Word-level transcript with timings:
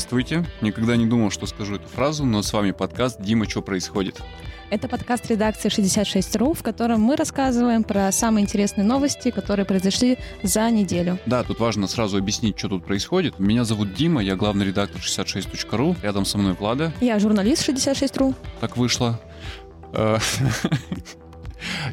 Здравствуйте. 0.00 0.46
Никогда 0.62 0.96
не 0.96 1.04
думал, 1.04 1.30
что 1.30 1.44
скажу 1.44 1.74
эту 1.74 1.86
фразу, 1.86 2.24
но 2.24 2.40
с 2.40 2.50
вами 2.54 2.70
подкаст 2.70 3.20
«Дима, 3.20 3.46
что 3.46 3.60
происходит?». 3.60 4.18
Это 4.70 4.88
подкаст 4.88 5.26
редакции 5.26 5.68
66.ru, 5.68 6.54
в 6.54 6.62
котором 6.62 7.02
мы 7.02 7.16
рассказываем 7.16 7.84
про 7.84 8.10
самые 8.10 8.44
интересные 8.44 8.86
новости, 8.86 9.30
которые 9.30 9.66
произошли 9.66 10.16
за 10.42 10.70
неделю. 10.70 11.18
Да, 11.26 11.44
тут 11.44 11.60
важно 11.60 11.86
сразу 11.86 12.16
объяснить, 12.16 12.58
что 12.58 12.70
тут 12.70 12.86
происходит. 12.86 13.38
Меня 13.38 13.64
зовут 13.64 13.92
Дима, 13.92 14.22
я 14.22 14.36
главный 14.36 14.64
редактор 14.64 15.02
66.ru. 15.02 15.94
Рядом 16.02 16.24
со 16.24 16.38
мной 16.38 16.54
Влада. 16.54 16.94
Я 17.02 17.18
журналист 17.18 17.68
66.ru. 17.68 18.34
Так 18.58 18.78
вышло. 18.78 19.20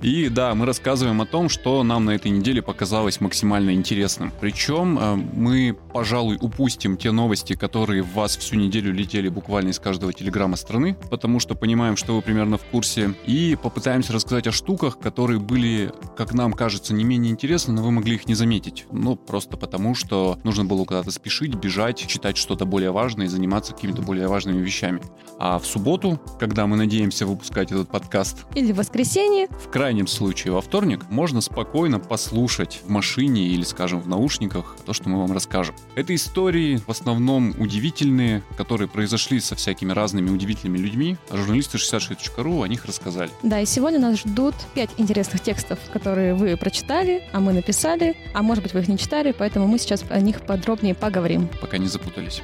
И 0.01 0.29
да, 0.29 0.53
мы 0.55 0.65
рассказываем 0.65 1.21
о 1.21 1.25
том, 1.25 1.49
что 1.49 1.83
нам 1.83 2.05
на 2.05 2.11
этой 2.11 2.31
неделе 2.31 2.61
показалось 2.61 3.21
максимально 3.21 3.71
интересным. 3.73 4.31
Причем 4.39 4.97
э, 4.99 5.15
мы, 5.15 5.77
пожалуй, 5.93 6.37
упустим 6.39 6.97
те 6.97 7.11
новости, 7.11 7.53
которые 7.53 8.03
в 8.03 8.13
вас 8.13 8.37
всю 8.37 8.55
неделю 8.55 8.93
летели 8.93 9.29
буквально 9.29 9.69
из 9.69 9.79
каждого 9.79 10.13
телеграмма 10.13 10.55
страны, 10.55 10.95
потому 11.09 11.39
что 11.39 11.55
понимаем, 11.55 11.97
что 11.97 12.15
вы 12.15 12.21
примерно 12.21 12.57
в 12.57 12.63
курсе, 12.63 13.13
и 13.25 13.57
попытаемся 13.61 14.13
рассказать 14.13 14.47
о 14.47 14.51
штуках, 14.51 14.99
которые 14.99 15.39
были, 15.39 15.91
как 16.15 16.33
нам 16.33 16.53
кажется, 16.53 16.93
не 16.93 17.03
менее 17.03 17.31
интересны, 17.31 17.73
но 17.73 17.83
вы 17.83 17.91
могли 17.91 18.15
их 18.15 18.27
не 18.27 18.35
заметить. 18.35 18.85
Ну, 18.91 19.15
просто 19.15 19.57
потому, 19.57 19.95
что 19.95 20.39
нужно 20.43 20.65
было 20.65 20.85
куда-то 20.85 21.11
спешить, 21.11 21.55
бежать, 21.55 22.05
читать 22.07 22.37
что-то 22.37 22.65
более 22.65 22.91
важное 22.91 23.25
и 23.25 23.29
заниматься 23.29 23.73
какими-то 23.73 24.01
более 24.01 24.27
важными 24.27 24.63
вещами. 24.63 25.01
А 25.39 25.59
в 25.59 25.65
субботу, 25.65 26.19
когда 26.39 26.67
мы 26.67 26.77
надеемся 26.77 27.25
выпускать 27.25 27.71
этот 27.71 27.89
подкаст... 27.89 28.45
Или 28.55 28.71
в 28.71 28.77
воскресенье, 28.77 29.47
в 29.57 29.69
крайнем 29.69 30.07
случае 30.07 30.53
во 30.53 30.61
вторник 30.61 31.05
можно 31.09 31.41
спокойно 31.41 31.99
послушать 31.99 32.81
в 32.85 32.89
машине 32.89 33.47
или, 33.47 33.63
скажем, 33.63 34.01
в 34.01 34.07
наушниках 34.07 34.75
то, 34.85 34.93
что 34.93 35.09
мы 35.09 35.19
вам 35.19 35.31
расскажем. 35.33 35.75
Это 35.95 36.13
истории 36.15 36.77
в 36.77 36.89
основном 36.89 37.53
удивительные, 37.59 38.43
которые 38.55 38.87
произошли 38.87 39.39
со 39.39 39.55
всякими 39.55 39.91
разными 39.91 40.29
удивительными 40.29 40.77
людьми. 40.77 41.17
А 41.29 41.37
журналисты 41.37 41.77
66.ru 41.77 42.63
о 42.63 42.67
них 42.67 42.85
рассказали. 42.85 43.29
Да, 43.43 43.59
и 43.59 43.65
сегодня 43.65 43.99
нас 43.99 44.19
ждут 44.19 44.55
пять 44.73 44.91
интересных 44.97 45.41
текстов, 45.41 45.79
которые 45.91 46.33
вы 46.33 46.55
прочитали, 46.57 47.23
а 47.33 47.39
мы 47.39 47.53
написали, 47.53 48.15
а 48.33 48.41
может 48.41 48.63
быть 48.63 48.73
вы 48.73 48.81
их 48.81 48.87
не 48.87 48.97
читали, 48.97 49.33
поэтому 49.37 49.67
мы 49.67 49.79
сейчас 49.79 50.03
о 50.09 50.19
них 50.19 50.41
подробнее 50.41 50.95
поговорим. 50.95 51.49
Пока 51.61 51.77
не 51.77 51.87
запутались. 51.87 52.41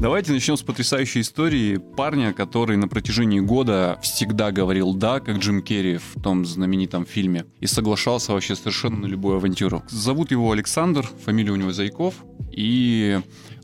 Давайте 0.00 0.32
начнем 0.32 0.56
с 0.56 0.62
потрясающей 0.62 1.20
истории 1.20 1.76
парня, 1.76 2.32
который 2.32 2.78
на 2.78 2.88
протяжении 2.88 3.40
года 3.40 3.98
всегда 4.00 4.50
говорил 4.50 4.94
«да», 4.94 5.20
как 5.20 5.36
Джим 5.36 5.62
Керри 5.62 5.98
в 5.98 6.18
том 6.22 6.46
знаменитом 6.46 7.04
фильме, 7.04 7.44
и 7.60 7.66
соглашался 7.66 8.32
вообще 8.32 8.56
совершенно 8.56 9.00
на 9.00 9.04
любую 9.06 9.36
авантюру. 9.36 9.82
Зовут 9.90 10.30
его 10.30 10.52
Александр, 10.52 11.06
фамилия 11.26 11.50
у 11.50 11.56
него 11.56 11.72
Зайков, 11.72 12.14
и 12.50 13.20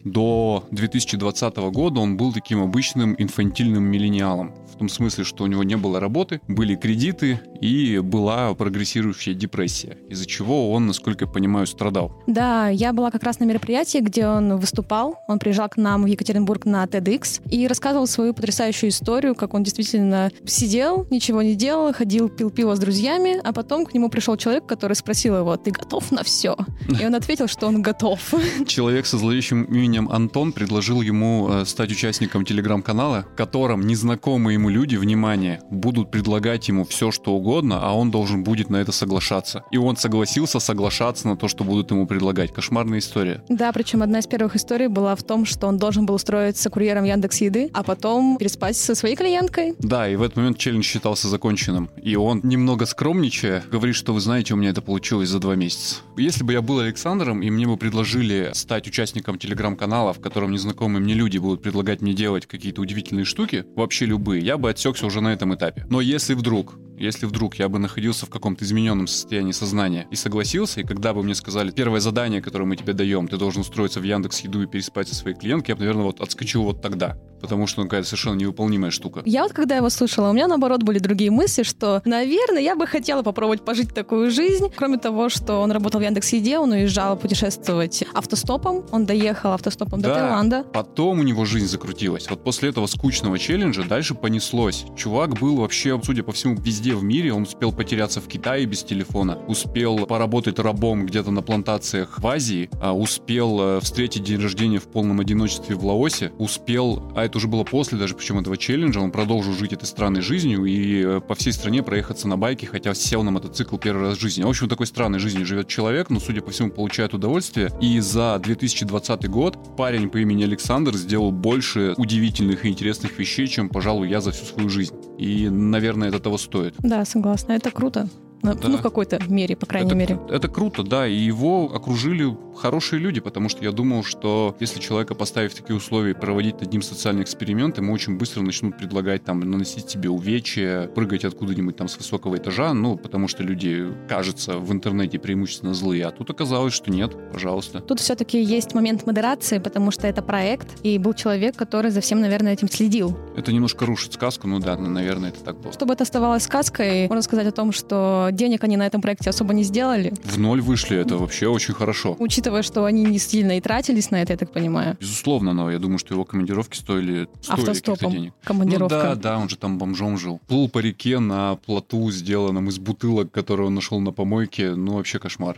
до 0.06 0.64
2020 0.70 1.56
года 1.56 2.00
он 2.00 2.16
был 2.16 2.32
таким 2.32 2.62
обычным 2.62 3.16
инфантильным 3.18 3.82
миллениалом. 3.82 4.54
В 4.72 4.78
том 4.78 4.88
смысле, 4.88 5.24
что 5.24 5.44
у 5.44 5.46
него 5.46 5.64
не 5.64 5.76
было 5.76 5.98
работы, 5.98 6.40
были 6.48 6.76
кредиты 6.76 7.40
и 7.60 7.98
была 7.98 8.54
прогрессирующая 8.54 9.34
депрессия, 9.34 9.96
из-за 10.08 10.26
чего 10.26 10.70
он, 10.70 10.86
насколько 10.86 11.24
я 11.24 11.30
понимаю, 11.30 11.66
страдал. 11.66 12.12
Да, 12.26 12.68
я 12.68 12.92
была 12.92 13.10
как 13.10 13.22
раз 13.24 13.40
на 13.40 13.44
мероприятии, 13.44 13.98
где 13.98 14.28
он 14.28 14.58
выступал. 14.58 15.16
Он 15.26 15.38
приезжал 15.38 15.68
к 15.70 15.76
нам 15.76 16.04
в 16.04 16.06
Екатеринбург 16.06 16.66
на 16.66 16.84
TEDx 16.84 17.40
и 17.50 17.66
рассказывал 17.66 18.06
свою 18.06 18.34
потрясающую 18.34 18.90
историю, 18.90 19.34
как 19.34 19.54
он 19.54 19.64
действительно 19.64 20.30
сидел, 20.44 21.06
ничего 21.10 21.42
не 21.42 21.56
делал, 21.56 21.92
ходил, 21.92 22.28
пил 22.28 22.50
пиво 22.50 22.76
с 22.76 22.78
друзьями, 22.78 23.40
а 23.42 23.52
потом 23.52 23.86
к 23.86 23.94
нему 23.94 24.08
пришел 24.08 24.36
человек, 24.36 24.66
который 24.66 24.94
спросил 24.94 25.36
его, 25.36 25.56
ты 25.56 25.70
готов 25.70 26.12
на 26.12 26.22
все? 26.22 26.56
И 27.00 27.04
он 27.04 27.14
ответил, 27.14 27.48
что 27.48 27.66
он 27.66 27.82
готов. 27.82 28.34
Человек 28.66 29.06
со 29.06 29.18
зловещим 29.18 29.64
именем 29.64 29.95
Антон 29.98 30.52
предложил 30.52 31.00
ему 31.00 31.48
э, 31.50 31.64
стать 31.64 31.90
участником 31.90 32.44
телеграм-канала, 32.44 33.26
в 33.32 33.36
котором 33.36 33.86
незнакомые 33.86 34.54
ему 34.54 34.68
люди, 34.68 34.96
внимание, 34.96 35.60
будут 35.70 36.10
предлагать 36.10 36.68
ему 36.68 36.84
все, 36.84 37.10
что 37.10 37.32
угодно, 37.32 37.80
а 37.82 37.92
он 37.92 38.10
должен 38.10 38.44
будет 38.44 38.70
на 38.70 38.76
это 38.76 38.92
соглашаться. 38.92 39.64
И 39.70 39.78
он 39.78 39.96
согласился 39.96 40.60
соглашаться 40.60 41.28
на 41.28 41.36
то, 41.36 41.48
что 41.48 41.64
будут 41.64 41.90
ему 41.90 42.06
предлагать. 42.06 42.52
Кошмарная 42.52 42.98
история. 42.98 43.42
Да, 43.48 43.72
причем 43.72 44.02
одна 44.02 44.18
из 44.18 44.26
первых 44.26 44.56
историй 44.56 44.88
была 44.88 45.16
в 45.16 45.22
том, 45.22 45.44
что 45.46 45.66
он 45.66 45.78
должен 45.78 46.06
был 46.06 46.14
устроиться 46.14 46.70
курьером 46.70 47.04
Яндекс 47.04 47.40
Еды, 47.40 47.70
а 47.72 47.82
потом 47.82 48.36
переспать 48.38 48.76
со 48.76 48.94
своей 48.94 49.16
клиенткой. 49.16 49.74
Да, 49.78 50.08
и 50.08 50.16
в 50.16 50.22
этот 50.22 50.36
момент 50.36 50.58
челлендж 50.58 50.84
считался 50.84 51.28
законченным. 51.28 51.90
И 52.02 52.16
он, 52.16 52.40
немного 52.44 52.86
скромничая, 52.86 53.64
говорит, 53.70 53.96
что 53.96 54.12
вы 54.12 54.20
знаете, 54.20 54.54
у 54.54 54.56
меня 54.56 54.70
это 54.70 54.82
получилось 54.82 55.28
за 55.28 55.38
два 55.38 55.54
месяца. 55.54 55.96
Если 56.16 56.44
бы 56.44 56.52
я 56.52 56.62
был 56.62 56.80
Александром, 56.80 57.42
и 57.42 57.50
мне 57.50 57.66
бы 57.66 57.76
предложили 57.76 58.50
стать 58.54 58.86
участником 58.86 59.38
телеграм-канала, 59.76 60.12
в 60.12 60.20
котором 60.20 60.52
незнакомые 60.52 61.02
мне 61.02 61.14
люди 61.14 61.38
будут 61.38 61.62
предлагать 61.62 62.00
мне 62.00 62.14
делать 62.14 62.46
какие-то 62.46 62.80
удивительные 62.80 63.24
штуки, 63.24 63.64
вообще 63.76 64.06
любые, 64.06 64.42
я 64.42 64.56
бы 64.56 64.70
отсекся 64.70 65.06
уже 65.06 65.20
на 65.20 65.32
этом 65.32 65.54
этапе. 65.54 65.86
Но 65.88 66.00
если 66.00 66.34
вдруг 66.34 66.78
если 66.98 67.26
вдруг 67.26 67.56
я 67.56 67.68
бы 67.68 67.78
находился 67.78 68.24
в 68.24 68.30
каком-то 68.30 68.64
измененном 68.64 69.06
состоянии 69.06 69.52
сознания 69.52 70.06
и 70.10 70.16
согласился, 70.16 70.80
и 70.80 70.84
когда 70.84 71.12
бы 71.12 71.22
мне 71.22 71.34
сказали, 71.34 71.70
первое 71.70 72.00
задание, 72.00 72.40
которое 72.40 72.64
мы 72.64 72.74
тебе 72.74 72.94
даем, 72.94 73.28
ты 73.28 73.36
должен 73.36 73.60
устроиться 73.60 74.00
в 74.00 74.02
Яндекс 74.02 74.40
Еду 74.40 74.62
и 74.62 74.66
переспать 74.66 75.08
со 75.08 75.14
своей 75.14 75.36
клиенткой, 75.36 75.72
я 75.72 75.76
бы, 75.76 75.80
наверное, 75.80 76.04
вот 76.04 76.22
отскочил 76.22 76.62
вот 76.62 76.80
тогда 76.80 77.18
потому 77.40 77.66
что 77.66 77.82
он 77.82 77.88
какая-то 77.88 78.08
совершенно 78.08 78.36
невыполнимая 78.36 78.90
штука. 78.90 79.22
Я 79.24 79.42
вот 79.42 79.52
когда 79.52 79.76
его 79.76 79.88
слышала, 79.90 80.30
у 80.30 80.32
меня 80.32 80.48
наоборот 80.48 80.82
были 80.82 80.98
другие 80.98 81.30
мысли, 81.30 81.62
что, 81.62 82.02
наверное, 82.04 82.62
я 82.62 82.76
бы 82.76 82.86
хотела 82.86 83.22
попробовать 83.22 83.64
пожить 83.64 83.94
такую 83.94 84.30
жизнь. 84.30 84.66
Кроме 84.74 84.98
того, 84.98 85.28
что 85.28 85.60
он 85.60 85.70
работал 85.72 86.00
в 86.00 86.04
Яндекс.Еде, 86.04 86.58
он 86.58 86.72
уезжал 86.72 87.16
путешествовать 87.16 88.04
автостопом, 88.14 88.84
он 88.90 89.06
доехал 89.06 89.52
автостопом 89.52 90.00
да, 90.00 90.08
до 90.08 90.14
Таиланда. 90.14 90.64
потом 90.72 91.20
у 91.20 91.22
него 91.22 91.44
жизнь 91.44 91.66
закрутилась. 91.66 92.28
Вот 92.30 92.42
после 92.42 92.70
этого 92.70 92.86
скучного 92.86 93.38
челленджа 93.38 93.84
дальше 93.84 94.14
понеслось. 94.14 94.84
Чувак 94.96 95.38
был 95.38 95.56
вообще, 95.56 96.00
судя 96.02 96.22
по 96.22 96.32
всему, 96.32 96.56
везде 96.56 96.94
в 96.94 97.02
мире. 97.02 97.32
Он 97.32 97.42
успел 97.42 97.72
потеряться 97.72 98.20
в 98.20 98.28
Китае 98.28 98.66
без 98.66 98.82
телефона, 98.82 99.38
успел 99.46 100.06
поработать 100.06 100.58
рабом 100.58 101.06
где-то 101.06 101.30
на 101.30 101.42
плантациях 101.42 102.18
в 102.18 102.26
Азии, 102.26 102.70
а 102.80 102.92
успел 102.92 103.60
э, 103.60 103.80
встретить 103.80 104.24
день 104.24 104.40
рождения 104.40 104.78
в 104.78 104.84
полном 104.84 105.20
одиночестве 105.20 105.76
в 105.76 105.84
Лаосе, 105.84 106.32
успел, 106.38 107.12
это 107.26 107.38
уже 107.38 107.48
было 107.48 107.64
после 107.64 107.98
даже, 107.98 108.14
причем 108.14 108.38
этого 108.38 108.56
челленджа, 108.56 109.00
он 109.00 109.10
продолжил 109.10 109.52
жить 109.52 109.72
этой 109.72 109.84
странной 109.84 110.22
жизнью 110.22 110.64
и 110.64 111.04
э, 111.04 111.20
по 111.20 111.34
всей 111.34 111.52
стране 111.52 111.82
проехаться 111.82 112.28
на 112.28 112.36
байке, 112.36 112.66
хотя 112.66 112.94
сел 112.94 113.22
на 113.22 113.30
мотоцикл 113.30 113.76
первый 113.76 114.08
раз 114.08 114.18
в 114.18 114.20
жизни. 114.20 114.42
В 114.42 114.48
общем, 114.48 114.68
такой 114.68 114.86
странной 114.86 115.18
жизнью 115.18 115.46
живет 115.46 115.68
человек, 115.68 116.10
но, 116.10 116.20
судя 116.20 116.40
по 116.40 116.50
всему, 116.50 116.70
получает 116.70 117.14
удовольствие. 117.14 117.70
И 117.80 118.00
за 118.00 118.38
2020 118.42 119.28
год 119.28 119.76
парень 119.76 120.08
по 120.08 120.18
имени 120.18 120.44
Александр 120.44 120.94
сделал 120.96 121.32
больше 121.32 121.94
удивительных 121.96 122.64
и 122.64 122.68
интересных 122.68 123.18
вещей, 123.18 123.46
чем, 123.46 123.68
пожалуй, 123.68 124.08
я 124.08 124.20
за 124.20 124.32
всю 124.32 124.44
свою 124.44 124.68
жизнь. 124.68 124.94
И, 125.18 125.48
наверное, 125.48 126.08
это 126.08 126.20
того 126.20 126.38
стоит. 126.38 126.74
Да, 126.78 127.04
согласна. 127.04 127.52
Это 127.52 127.70
круто. 127.70 128.08
Ну, 128.42 128.54
да. 128.54 128.68
ну, 128.68 128.76
в 128.78 128.82
какой-то 128.82 129.20
мере, 129.28 129.56
по 129.56 129.66
крайней 129.66 129.88
это, 129.88 129.96
мере. 129.96 130.20
Это 130.28 130.48
круто, 130.48 130.82
да. 130.82 131.06
И 131.06 131.14
его 131.14 131.72
окружили 131.74 132.36
хорошие 132.56 133.00
люди, 133.00 133.20
потому 133.20 133.48
что 133.48 133.64
я 133.64 133.72
думал, 133.72 134.02
что 134.02 134.56
если 134.60 134.80
человека 134.80 135.14
поставить 135.14 135.52
в 135.52 135.56
такие 135.56 135.76
условия 135.76 136.12
и 136.12 136.14
проводить 136.14 136.60
над 136.60 136.72
ним 136.72 136.82
социальный 136.82 137.22
эксперимент, 137.22 137.78
ему 137.78 137.92
очень 137.92 138.16
быстро 138.16 138.42
начнут 138.42 138.76
предлагать 138.76 139.24
там 139.24 139.40
наносить 139.40 139.86
тебе 139.86 140.08
увечья, 140.08 140.88
прыгать 140.88 141.24
откуда-нибудь 141.24 141.76
там 141.76 141.88
с 141.88 141.98
высокого 141.98 142.36
этажа, 142.36 142.72
ну, 142.72 142.96
потому 142.96 143.28
что 143.28 143.42
люди, 143.42 143.92
кажется, 144.08 144.58
в 144.58 144.72
интернете 144.72 145.18
преимущественно 145.18 145.74
злые, 145.74 146.06
а 146.06 146.10
тут 146.10 146.30
оказалось, 146.30 146.72
что 146.72 146.90
нет, 146.90 147.12
пожалуйста. 147.32 147.80
Тут 147.80 148.00
все-таки 148.00 148.42
есть 148.42 148.74
момент 148.74 149.06
модерации, 149.06 149.58
потому 149.58 149.90
что 149.90 150.06
это 150.06 150.22
проект, 150.22 150.68
и 150.82 150.98
был 150.98 151.14
человек, 151.14 151.56
который 151.56 151.90
за 151.90 152.00
всем, 152.00 152.20
наверное, 152.20 152.52
этим 152.52 152.68
следил. 152.68 153.16
Это 153.36 153.52
немножко 153.52 153.86
рушит 153.86 154.14
сказку, 154.14 154.48
ну 154.48 154.60
да, 154.60 154.76
наверное, 154.76 155.30
это 155.30 155.40
так 155.40 155.60
было. 155.60 155.72
Чтобы 155.72 155.94
это 155.94 156.04
оставалось 156.04 156.44
сказкой, 156.44 157.08
можно 157.08 157.22
сказать 157.22 157.46
о 157.46 157.52
том, 157.52 157.72
что 157.72 158.25
денег 158.32 158.64
они 158.64 158.76
на 158.76 158.86
этом 158.86 159.00
проекте 159.00 159.30
особо 159.30 159.54
не 159.54 159.62
сделали. 159.62 160.12
В 160.24 160.38
ноль 160.38 160.60
вышли, 160.60 160.96
это 160.96 161.16
вообще 161.16 161.48
очень 161.48 161.74
хорошо. 161.74 162.16
Учитывая, 162.18 162.62
что 162.62 162.84
они 162.84 163.04
не 163.04 163.18
сильно 163.18 163.56
и 163.58 163.60
тратились 163.60 164.10
на 164.10 164.22
это, 164.22 164.32
я 164.32 164.36
так 164.38 164.52
понимаю. 164.52 164.96
Безусловно, 165.00 165.52
но 165.52 165.70
я 165.70 165.78
думаю, 165.78 165.98
что 165.98 166.14
его 166.14 166.24
командировки 166.24 166.76
стоили, 166.76 167.28
стоили 167.40 167.60
Автостопом 167.60 168.12
денег. 168.12 168.32
командировка. 168.44 168.96
Ну, 168.96 169.02
да, 169.02 169.14
да, 169.14 169.38
он 169.38 169.48
же 169.48 169.56
там 169.56 169.78
бомжом 169.78 170.18
жил. 170.18 170.40
Плыл 170.46 170.68
по 170.68 170.78
реке 170.78 171.18
на 171.18 171.56
плоту, 171.56 172.10
сделанном 172.10 172.68
из 172.68 172.78
бутылок, 172.78 173.30
которые 173.30 173.68
он 173.68 173.74
нашел 173.74 174.00
на 174.00 174.12
помойке. 174.12 174.74
Ну, 174.74 174.94
вообще 174.94 175.18
кошмар. 175.18 175.56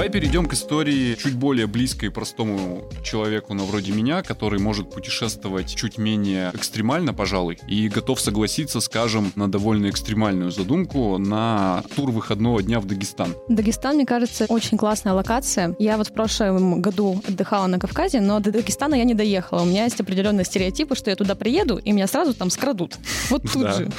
Давай 0.00 0.10
перейдем 0.10 0.46
к 0.46 0.54
истории 0.54 1.14
чуть 1.14 1.34
более 1.34 1.66
близкой 1.66 2.10
простому 2.10 2.84
человеку, 3.04 3.52
на 3.52 3.64
вроде 3.64 3.92
меня, 3.92 4.22
который 4.22 4.58
может 4.58 4.88
путешествовать 4.88 5.74
чуть 5.76 5.98
менее 5.98 6.52
экстремально, 6.54 7.12
пожалуй, 7.12 7.58
и 7.68 7.86
готов 7.90 8.18
согласиться, 8.18 8.80
скажем, 8.80 9.30
на 9.36 9.52
довольно 9.52 9.90
экстремальную 9.90 10.52
задумку 10.52 11.18
на 11.18 11.84
тур 11.94 12.12
выходного 12.12 12.62
дня 12.62 12.80
в 12.80 12.86
Дагестан. 12.86 13.34
Дагестан, 13.48 13.96
мне 13.96 14.06
кажется, 14.06 14.46
очень 14.48 14.78
классная 14.78 15.12
локация. 15.12 15.76
Я 15.78 15.98
вот 15.98 16.08
в 16.08 16.14
прошлом 16.14 16.80
году 16.80 17.22
отдыхала 17.28 17.66
на 17.66 17.78
Кавказе, 17.78 18.22
но 18.22 18.40
до 18.40 18.52
Дагестана 18.52 18.94
я 18.94 19.04
не 19.04 19.12
доехала. 19.12 19.60
У 19.60 19.66
меня 19.66 19.84
есть 19.84 20.00
определенные 20.00 20.46
стереотипы, 20.46 20.96
что 20.96 21.10
я 21.10 21.16
туда 21.16 21.34
приеду, 21.34 21.76
и 21.76 21.92
меня 21.92 22.06
сразу 22.06 22.32
там 22.32 22.48
скрадут. 22.48 22.96
Вот 23.28 23.42
тут 23.42 23.64
Да. 23.64 23.72
же. 23.74 23.90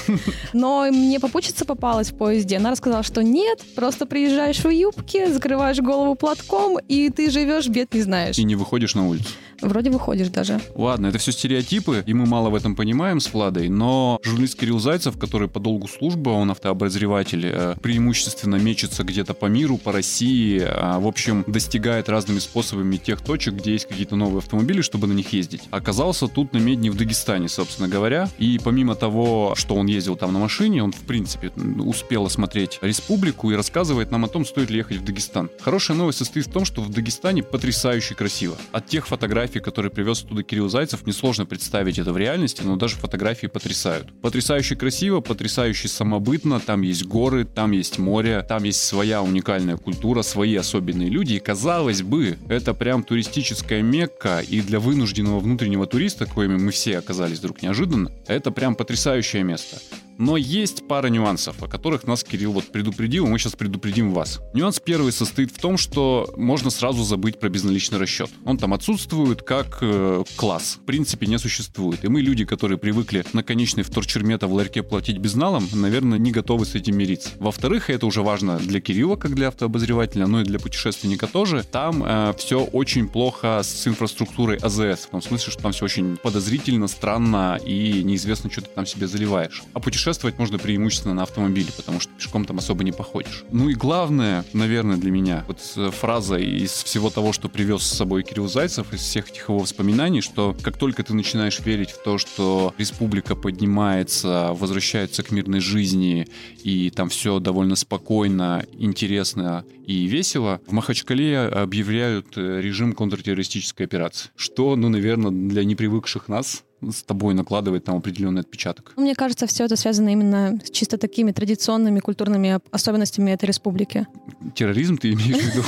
Но 0.52 0.88
мне 0.90 1.20
попутчица 1.20 1.64
попалась 1.64 2.10
в 2.10 2.18
поезде. 2.18 2.58
Она 2.58 2.72
рассказала, 2.72 3.04
что 3.04 3.22
нет, 3.22 3.60
просто 3.76 4.08
приезжаешь 4.08 4.64
в 4.64 4.70
юбке, 4.70 5.32
закрываешь 5.32 5.78
голову 5.78 5.91
платком, 6.16 6.80
и 6.88 7.10
ты 7.10 7.30
живешь, 7.30 7.68
бед 7.68 7.94
не 7.94 8.02
знаешь. 8.02 8.38
И 8.38 8.44
не 8.44 8.56
выходишь 8.56 8.96
на 8.96 9.08
улицу. 9.08 9.30
Вроде 9.62 9.90
выходишь 9.90 10.30
даже. 10.30 10.60
Ладно, 10.76 11.08
это 11.08 11.18
все 11.18 11.32
стереотипы, 11.32 12.04
и 12.06 12.14
мы 12.14 12.26
мало 12.26 12.50
в 12.50 12.56
этом 12.56 12.76
понимаем 12.76 13.20
с 13.20 13.32
Владой, 13.34 13.70
но 13.70 14.20
журналист 14.24 14.60
Кирилл 14.60 14.80
Зайцев, 14.80 15.18
который 15.18 15.48
по 15.48 15.60
долгу 15.60 15.88
службы, 15.88 16.32
он 16.32 16.52
автообозреватель, 16.52 17.46
э, 17.46 17.76
преимущественно 17.82 18.56
мечется 18.56 19.04
где-то 19.04 19.34
по 19.34 19.46
миру, 19.46 19.78
по 19.78 19.92
России, 19.92 20.62
а, 20.66 21.00
в 21.00 21.08
общем, 21.08 21.44
достигает 21.48 22.10
разными 22.10 22.40
способами 22.40 22.98
тех 22.98 23.22
точек, 23.22 23.56
где 23.56 23.74
есть 23.74 23.88
какие-то 23.88 24.16
новые 24.16 24.40
автомобили, 24.40 24.82
чтобы 24.82 25.08
на 25.08 25.14
них 25.14 25.34
ездить. 25.34 25.64
Оказался 25.72 26.28
тут 26.28 26.54
на 26.54 26.58
Медне 26.58 26.90
в 26.92 26.98
Дагестане, 26.98 27.50
собственно 27.50 27.88
говоря, 27.88 28.30
и 28.38 28.60
помимо 28.64 28.96
того, 28.96 29.54
что 29.56 29.76
он 29.76 29.88
ездил 29.88 30.16
там 30.16 30.34
на 30.34 30.40
машине, 30.40 30.84
он, 30.84 30.92
в 30.92 31.02
принципе, 31.02 31.52
успел 31.80 32.26
осмотреть 32.26 32.80
республику 32.82 33.52
и 33.52 33.56
рассказывает 33.56 34.12
нам 34.12 34.26
о 34.26 34.28
том, 34.28 34.46
стоит 34.46 34.70
ли 34.70 34.78
ехать 34.78 34.98
в 34.98 35.04
Дагестан. 35.04 35.50
Хорошая 35.60 35.98
новость 35.98 36.20
состоит 36.20 36.48
в 36.48 36.52
том, 36.52 36.66
что 36.66 36.82
в 36.82 36.90
Дагестане 36.90 37.44
потрясающе 37.44 38.16
красиво. 38.16 38.56
От 38.72 38.88
тех 38.88 39.08
фотографий, 39.08 39.51
которые 39.60 39.92
привез 39.92 40.24
оттуда 40.24 40.44
Кирилл 40.44 40.70
Зайцев, 40.70 41.06
несложно 41.06 41.46
представить 41.46 42.00
это 42.00 42.14
в 42.14 42.18
реальности, 42.18 42.62
но 42.64 42.76
даже 42.76 42.96
фотографии 42.96 43.48
потрясают. 43.48 44.08
Потрясающе 44.22 44.76
красиво, 44.76 45.22
потрясающе 45.22 45.88
самобытно, 45.88 46.60
там 46.60 46.82
есть 46.82 47.06
горы, 47.06 47.46
там 47.46 47.72
есть 47.72 48.00
море, 48.00 48.46
там 48.48 48.64
есть 48.64 48.82
своя 48.82 49.22
уникальная 49.22 49.78
культура, 49.78 50.22
свои 50.22 50.56
особенные 50.56 51.10
люди, 51.10 51.34
и 51.34 51.40
казалось 51.40 52.02
бы, 52.02 52.38
это 52.50 52.74
прям 52.74 53.04
туристическая 53.04 53.82
мекка, 53.82 54.40
и 54.40 54.62
для 54.62 54.80
вынужденного 54.80 55.40
внутреннего 55.40 55.86
туриста, 55.86 56.26
коими 56.26 56.58
мы 56.58 56.72
все 56.72 56.98
оказались 56.98 57.40
вдруг 57.40 57.62
неожиданно, 57.62 58.12
это 58.28 58.52
прям 58.52 58.76
потрясающее 58.76 59.44
место. 59.44 59.78
Но 60.22 60.38
есть 60.38 60.88
пара 60.88 61.08
нюансов, 61.08 61.64
о 61.64 61.68
которых 61.68 62.06
нас 62.06 62.24
Кирилл 62.24 62.52
вот 62.52 62.66
предупредил, 62.66 63.26
и 63.26 63.30
мы 63.30 63.40
сейчас 63.40 63.54
предупредим 63.54 64.14
вас. 64.14 64.40
Нюанс 64.54 64.80
первый 64.80 65.12
состоит 65.12 65.52
в 65.52 65.60
том, 65.60 65.78
что 65.78 66.32
можно 66.38 66.70
сразу 66.70 67.04
забыть 67.04 67.40
про 67.40 67.50
безналичный 67.50 67.98
расчет. 67.98 68.30
Он 68.46 68.60
там 68.60 68.76
отсутствует 68.76 69.42
как 69.42 69.80
э, 69.82 70.24
класс. 70.36 70.78
В 70.80 70.86
принципе, 70.86 71.26
не 71.26 71.40
существует. 71.40 72.06
И 72.06 72.08
мы, 72.08 72.22
люди, 72.22 72.46
которые 72.46 72.78
привыкли 72.78 73.26
на 73.34 73.42
конечный 73.42 73.82
вторчермета 73.82 74.46
в 74.46 74.54
ларьке 74.54 74.84
платить 74.84 75.18
безналом, 75.18 75.68
наверное, 75.74 76.20
не 76.20 76.30
готовы 76.30 76.68
с 76.68 76.76
этим 76.76 76.98
мириться. 76.98 77.32
Во-вторых, 77.40 77.90
и 77.90 77.94
это 77.94 78.06
уже 78.06 78.22
важно 78.22 78.60
для 78.60 78.80
Кирилла, 78.80 79.16
как 79.16 79.34
для 79.34 79.48
автообозревателя, 79.48 80.28
но 80.28 80.42
и 80.42 80.44
для 80.44 80.60
путешественника 80.60 81.26
тоже, 81.26 81.64
там 81.64 82.04
э, 82.06 82.34
все 82.38 82.64
очень 82.64 83.08
плохо 83.08 83.62
с 83.64 83.88
инфраструктурой 83.88 84.58
АЗС. 84.58 85.08
В 85.08 85.10
том 85.10 85.24
смысле, 85.24 85.52
что 85.52 85.64
там 85.64 85.72
все 85.72 85.86
очень 85.86 86.18
подозрительно, 86.18 86.88
странно 86.88 87.60
и 87.66 88.04
неизвестно, 88.04 88.52
что 88.52 88.62
ты 88.62 88.70
там 88.70 88.86
себе 88.86 89.08
заливаешь. 89.08 89.64
А 89.74 89.80
путешествовать 90.12 90.38
можно 90.38 90.58
преимущественно 90.58 91.14
на 91.14 91.24
автомобиле, 91.24 91.72
потому 91.76 92.00
что 92.00 92.12
пешком 92.14 92.46
там 92.46 92.58
особо 92.58 92.84
не 92.84 92.92
походишь. 92.92 93.46
Ну 93.52 93.70
и 93.70 93.76
главное, 93.76 94.44
наверное, 94.54 94.98
для 94.98 95.10
меня, 95.10 95.46
вот 95.48 95.60
э, 95.78 95.90
фраза 95.92 96.38
из 96.38 96.72
всего 96.84 97.10
того, 97.10 97.32
что 97.32 97.48
привез 97.48 97.84
с 97.84 97.98
собой 97.98 98.24
Кирилл 98.24 98.50
Зайцев, 98.50 98.94
из 98.94 99.00
всех 99.00 99.30
этих 99.30 99.48
его 99.48 99.60
воспоминаний, 99.60 100.22
что 100.22 100.56
как 100.62 100.78
только 100.78 101.04
ты 101.04 101.14
начинаешь 101.14 101.60
верить 101.60 101.92
в 101.92 102.04
то, 102.04 102.18
что 102.18 102.74
республика 102.78 103.36
поднимается, 103.36 104.50
возвращается 104.54 105.24
к 105.24 105.32
мирной 105.32 105.62
жизни, 105.62 106.28
и 106.64 106.90
там 106.90 107.08
все 107.10 107.40
довольно 107.40 107.76
спокойно, 107.76 108.66
интересно 108.74 109.64
и 109.86 110.08
весело, 110.08 110.60
в 110.68 110.74
Махачкале 110.74 111.40
объявляют 111.40 112.38
э, 112.38 112.62
режим 112.62 112.94
контртеррористической 112.94 113.86
операции. 113.86 114.30
Что, 114.36 114.76
ну, 114.76 114.90
наверное, 114.90 115.32
для 115.32 115.64
непривыкших 115.64 116.28
нас 116.28 116.64
с 116.90 117.04
тобой 117.04 117.34
накладывает 117.34 117.84
там 117.84 117.98
определенный 117.98 118.42
отпечаток. 118.42 118.94
Ну, 118.96 119.04
Мне 119.04 119.16
кажется, 119.16 119.46
все 119.48 119.66
это 119.66 119.76
связано 119.76 120.10
именно 120.10 120.60
с 120.64 120.72
чисто 120.72 120.98
такими 120.98 121.32
традиционными 121.32 122.00
культурными 122.00 122.60
особенностями 122.72 123.32
этой 123.32 123.46
республики. 123.46 124.08
Терроризм 124.56 124.98
ты 124.98 125.12
имеешь 125.12 125.38
в 125.38 125.56
виду? 125.56 125.64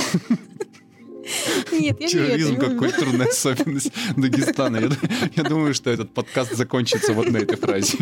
Нет, 1.72 2.00
я 2.00 2.08
Терроризм 2.08 2.56
как 2.56 2.76
культурная 2.78 3.28
особенность 3.28 3.92
Дагестана. 4.16 4.78
Я, 4.78 4.90
я 5.36 5.42
думаю, 5.44 5.74
что 5.74 5.90
этот 5.90 6.12
подкаст 6.12 6.54
закончится 6.54 7.12
вот 7.12 7.30
на 7.30 7.38
этой 7.38 7.56
фразе. 7.56 7.96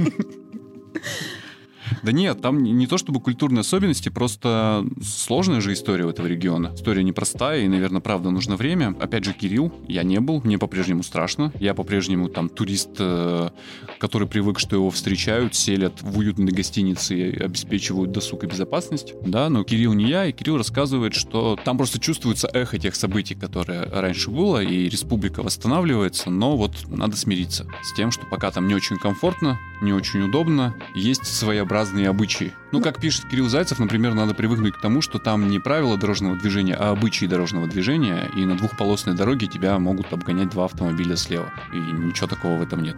Да 2.03 2.13
нет, 2.13 2.41
там 2.41 2.63
не 2.63 2.87
то 2.87 2.99
чтобы 2.99 3.21
культурные 3.21 3.61
особенности, 3.61 4.09
просто 4.09 4.85
сложная 5.03 5.61
же 5.61 5.73
история 5.73 6.05
у 6.05 6.11
этого 6.11 6.27
региона. 6.27 6.73
История 6.75 7.03
непростая, 7.03 7.63
и, 7.63 7.69
наверное, 7.69 8.01
правда, 8.01 8.31
нужно 8.31 8.57
время. 8.57 8.95
Опять 9.01 9.25
же, 9.25 9.33
Кирилл, 9.33 9.73
я 9.89 10.03
не 10.03 10.21
был, 10.21 10.41
мне 10.43 10.59
по-прежнему 10.59 11.03
страшно. 11.03 11.53
Я 11.61 11.75
по-прежнему 11.75 12.29
там 12.29 12.49
турист, 12.49 12.91
э, 12.99 13.51
который 13.99 14.27
привык, 14.27 14.59
что 14.59 14.77
его 14.77 14.91
встречают, 14.91 15.55
селят 15.55 16.03
в 16.03 16.19
уютной 16.19 16.53
гостинице 16.53 17.17
и 17.17 17.39
обеспечивают 17.39 18.13
досуг 18.13 18.45
и 18.45 18.47
безопасность. 18.47 19.15
Да, 19.25 19.49
но 19.49 19.63
Кирилл 19.65 19.93
не 19.93 20.09
я, 20.09 20.27
и 20.27 20.33
Кирилл 20.33 20.59
рассказывает, 20.59 21.15
что 21.15 21.59
там 21.65 21.77
просто 21.77 22.01
чувствуется 22.01 22.49
эхо 22.53 22.79
тех 22.79 22.95
событий, 22.97 23.35
которые 23.35 23.83
раньше 23.85 24.31
было, 24.31 24.63
и 24.63 24.89
республика 24.89 25.43
восстанавливается, 25.43 26.31
но 26.31 26.57
вот 26.57 26.89
надо 26.89 27.17
смириться 27.17 27.67
с 27.83 27.95
тем, 27.95 28.11
что 28.11 28.27
пока 28.27 28.51
там 28.51 28.67
не 28.67 28.75
очень 28.75 28.97
комфортно, 28.97 29.61
не 29.81 29.93
очень 29.93 30.23
удобно, 30.23 30.75
есть 30.95 31.27
своеобразные 31.27 31.92
обычаи. 32.01 32.53
Ну, 32.73 32.81
как 32.81 33.01
пишет 33.01 33.27
Кирилл 33.29 33.49
Зайцев, 33.49 33.79
например, 33.79 34.15
надо 34.15 34.35
привыкнуть 34.35 34.75
к 34.75 34.81
тому, 34.81 35.03
что 35.03 35.19
там 35.19 35.49
не 35.49 35.59
правила 35.59 35.97
дорожного 35.97 36.37
движения, 36.37 36.75
а 36.75 36.91
обычаи 36.91 37.27
дорожного 37.27 37.67
движения, 37.67 38.31
и 38.35 38.45
на 38.45 38.57
двухполосной 38.57 39.15
дороге 39.15 39.47
тебя 39.47 39.79
могут 39.79 40.13
обгонять 40.13 40.51
два 40.51 40.65
автомобиля 40.65 41.17
слева. 41.17 41.51
И 41.73 41.77
ничего 41.77 42.27
такого 42.27 42.57
в 42.57 42.63
этом 42.63 42.83
нет 42.83 42.97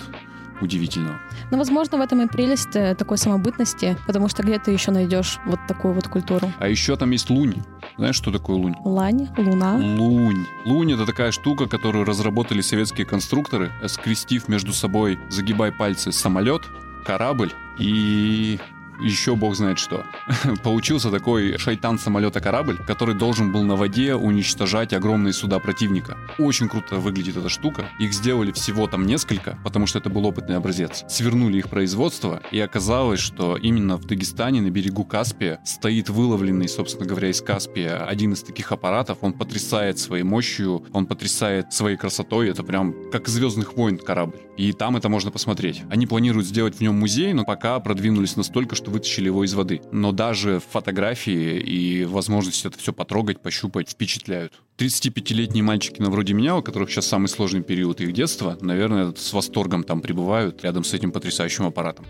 удивительного. 0.60 1.20
Ну, 1.50 1.58
возможно, 1.58 1.98
в 1.98 2.00
этом 2.00 2.22
и 2.22 2.26
прелесть 2.26 2.74
э, 2.74 2.94
такой 2.94 3.18
самобытности, 3.18 3.96
потому 4.06 4.28
что 4.28 4.42
где 4.42 4.58
ты 4.58 4.70
еще 4.70 4.90
найдешь 4.90 5.38
вот 5.46 5.58
такую 5.66 5.94
вот 5.94 6.08
культуру? 6.08 6.50
А 6.58 6.68
еще 6.68 6.96
там 6.96 7.10
есть 7.10 7.30
лунь. 7.30 7.54
Знаешь, 7.96 8.16
что 8.16 8.30
такое 8.32 8.56
лунь? 8.56 8.74
Лань, 8.84 9.28
луна. 9.36 9.74
Лунь. 9.74 10.46
Лунь 10.64 10.92
это 10.92 11.06
такая 11.06 11.32
штука, 11.32 11.66
которую 11.66 12.04
разработали 12.04 12.60
советские 12.60 13.06
конструкторы, 13.06 13.72
скрестив 13.86 14.48
между 14.48 14.72
собой, 14.72 15.18
загибай 15.28 15.72
пальцы, 15.72 16.12
самолет, 16.12 16.62
корабль 17.04 17.52
и 17.78 18.58
еще 19.00 19.36
бог 19.36 19.54
знает 19.54 19.78
что. 19.78 20.04
Получился 20.62 21.10
такой 21.10 21.58
шайтан 21.58 21.98
самолета 21.98 22.40
корабль, 22.40 22.78
который 22.86 23.14
должен 23.14 23.52
был 23.52 23.62
на 23.62 23.76
воде 23.76 24.14
уничтожать 24.14 24.92
огромные 24.92 25.32
суда 25.32 25.58
противника. 25.58 26.16
Очень 26.38 26.68
круто 26.68 26.96
выглядит 26.96 27.36
эта 27.36 27.48
штука. 27.48 27.88
Их 27.98 28.12
сделали 28.12 28.52
всего 28.52 28.86
там 28.86 29.06
несколько, 29.06 29.58
потому 29.64 29.86
что 29.86 29.98
это 29.98 30.10
был 30.10 30.26
опытный 30.26 30.56
образец. 30.56 31.04
Свернули 31.08 31.58
их 31.58 31.68
производство, 31.68 32.42
и 32.50 32.60
оказалось, 32.60 33.20
что 33.20 33.56
именно 33.56 33.96
в 33.96 34.04
Дагестане 34.04 34.60
на 34.60 34.70
берегу 34.70 35.04
Каспия 35.04 35.60
стоит 35.64 36.08
выловленный, 36.08 36.68
собственно 36.68 37.06
говоря, 37.06 37.28
из 37.30 37.40
Каспия 37.40 38.04
один 38.04 38.32
из 38.32 38.42
таких 38.42 38.72
аппаратов. 38.72 39.18
Он 39.22 39.32
потрясает 39.32 39.98
своей 39.98 40.24
мощью, 40.24 40.84
он 40.92 41.06
потрясает 41.06 41.72
своей 41.72 41.96
красотой. 41.96 42.48
Это 42.48 42.62
прям 42.62 42.94
как 43.10 43.28
Звездных 43.28 43.74
войн 43.76 43.98
корабль. 43.98 44.38
И 44.56 44.72
там 44.72 44.96
это 44.96 45.08
можно 45.08 45.30
посмотреть. 45.30 45.82
Они 45.90 46.06
планируют 46.06 46.46
сделать 46.46 46.76
в 46.76 46.80
нем 46.80 46.98
музей, 46.98 47.32
но 47.32 47.44
пока 47.44 47.78
продвинулись 47.80 48.36
настолько, 48.36 48.76
что 48.76 48.83
вытащили 48.88 49.26
его 49.26 49.44
из 49.44 49.54
воды. 49.54 49.80
Но 49.92 50.12
даже 50.12 50.60
фотографии 50.70 51.58
и 51.58 52.04
возможность 52.04 52.64
это 52.64 52.78
все 52.78 52.92
потрогать, 52.92 53.40
пощупать 53.40 53.90
впечатляют. 53.90 54.52
35-летние 54.78 55.62
мальчики, 55.62 56.00
на 56.00 56.10
вроде 56.10 56.34
меня, 56.34 56.56
у 56.56 56.62
которых 56.62 56.90
сейчас 56.90 57.06
самый 57.06 57.28
сложный 57.28 57.62
период 57.62 58.00
их 58.00 58.12
детства, 58.12 58.58
наверное, 58.60 59.14
с 59.16 59.32
восторгом 59.32 59.84
там 59.84 60.00
пребывают 60.00 60.62
рядом 60.64 60.84
с 60.84 60.92
этим 60.94 61.12
потрясающим 61.12 61.66
аппаратом. 61.66 62.06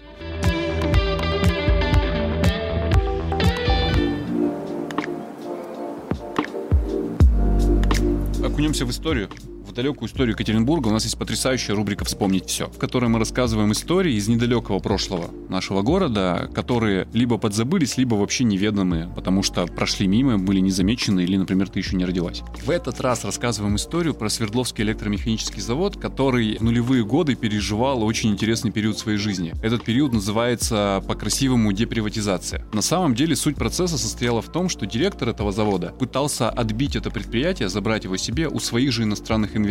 окунемся 8.54 8.86
в 8.86 8.90
историю. 8.90 9.28
В 9.74 9.76
далекую 9.76 10.08
историю 10.08 10.34
Екатеринбурга 10.34 10.86
у 10.86 10.92
нас 10.92 11.02
есть 11.02 11.18
потрясающая 11.18 11.74
рубрика 11.74 12.04
«Вспомнить 12.04 12.46
все», 12.46 12.68
в 12.68 12.78
которой 12.78 13.06
мы 13.06 13.18
рассказываем 13.18 13.72
истории 13.72 14.14
из 14.14 14.28
недалекого 14.28 14.78
прошлого 14.78 15.30
нашего 15.48 15.82
города, 15.82 16.48
которые 16.54 17.08
либо 17.12 17.38
подзабылись, 17.38 17.96
либо 17.96 18.14
вообще 18.14 18.44
неведомы, 18.44 19.10
потому 19.16 19.42
что 19.42 19.66
прошли 19.66 20.06
мимо, 20.06 20.38
были 20.38 20.60
незамечены 20.60 21.24
или, 21.24 21.36
например, 21.36 21.68
ты 21.70 21.80
еще 21.80 21.96
не 21.96 22.04
родилась. 22.04 22.44
В 22.64 22.70
этот 22.70 23.00
раз 23.00 23.24
рассказываем 23.24 23.74
историю 23.74 24.14
про 24.14 24.30
Свердловский 24.30 24.84
электромеханический 24.84 25.60
завод, 25.60 25.96
который 25.96 26.56
в 26.56 26.62
нулевые 26.62 27.04
годы 27.04 27.34
переживал 27.34 28.04
очень 28.04 28.30
интересный 28.30 28.70
период 28.70 28.96
своей 28.96 29.18
жизни. 29.18 29.54
Этот 29.60 29.82
период 29.82 30.12
называется 30.12 31.02
по-красивому 31.08 31.72
деприватизация. 31.72 32.64
На 32.72 32.82
самом 32.82 33.16
деле 33.16 33.34
суть 33.34 33.56
процесса 33.56 33.98
состояла 33.98 34.40
в 34.40 34.52
том, 34.52 34.68
что 34.68 34.86
директор 34.86 35.30
этого 35.30 35.50
завода 35.50 35.88
пытался 35.98 36.48
отбить 36.48 36.94
это 36.94 37.10
предприятие, 37.10 37.68
забрать 37.68 38.04
его 38.04 38.16
себе 38.16 38.46
у 38.46 38.60
своих 38.60 38.92
же 38.92 39.02
иностранных 39.02 39.56
инвесторов. 39.56 39.63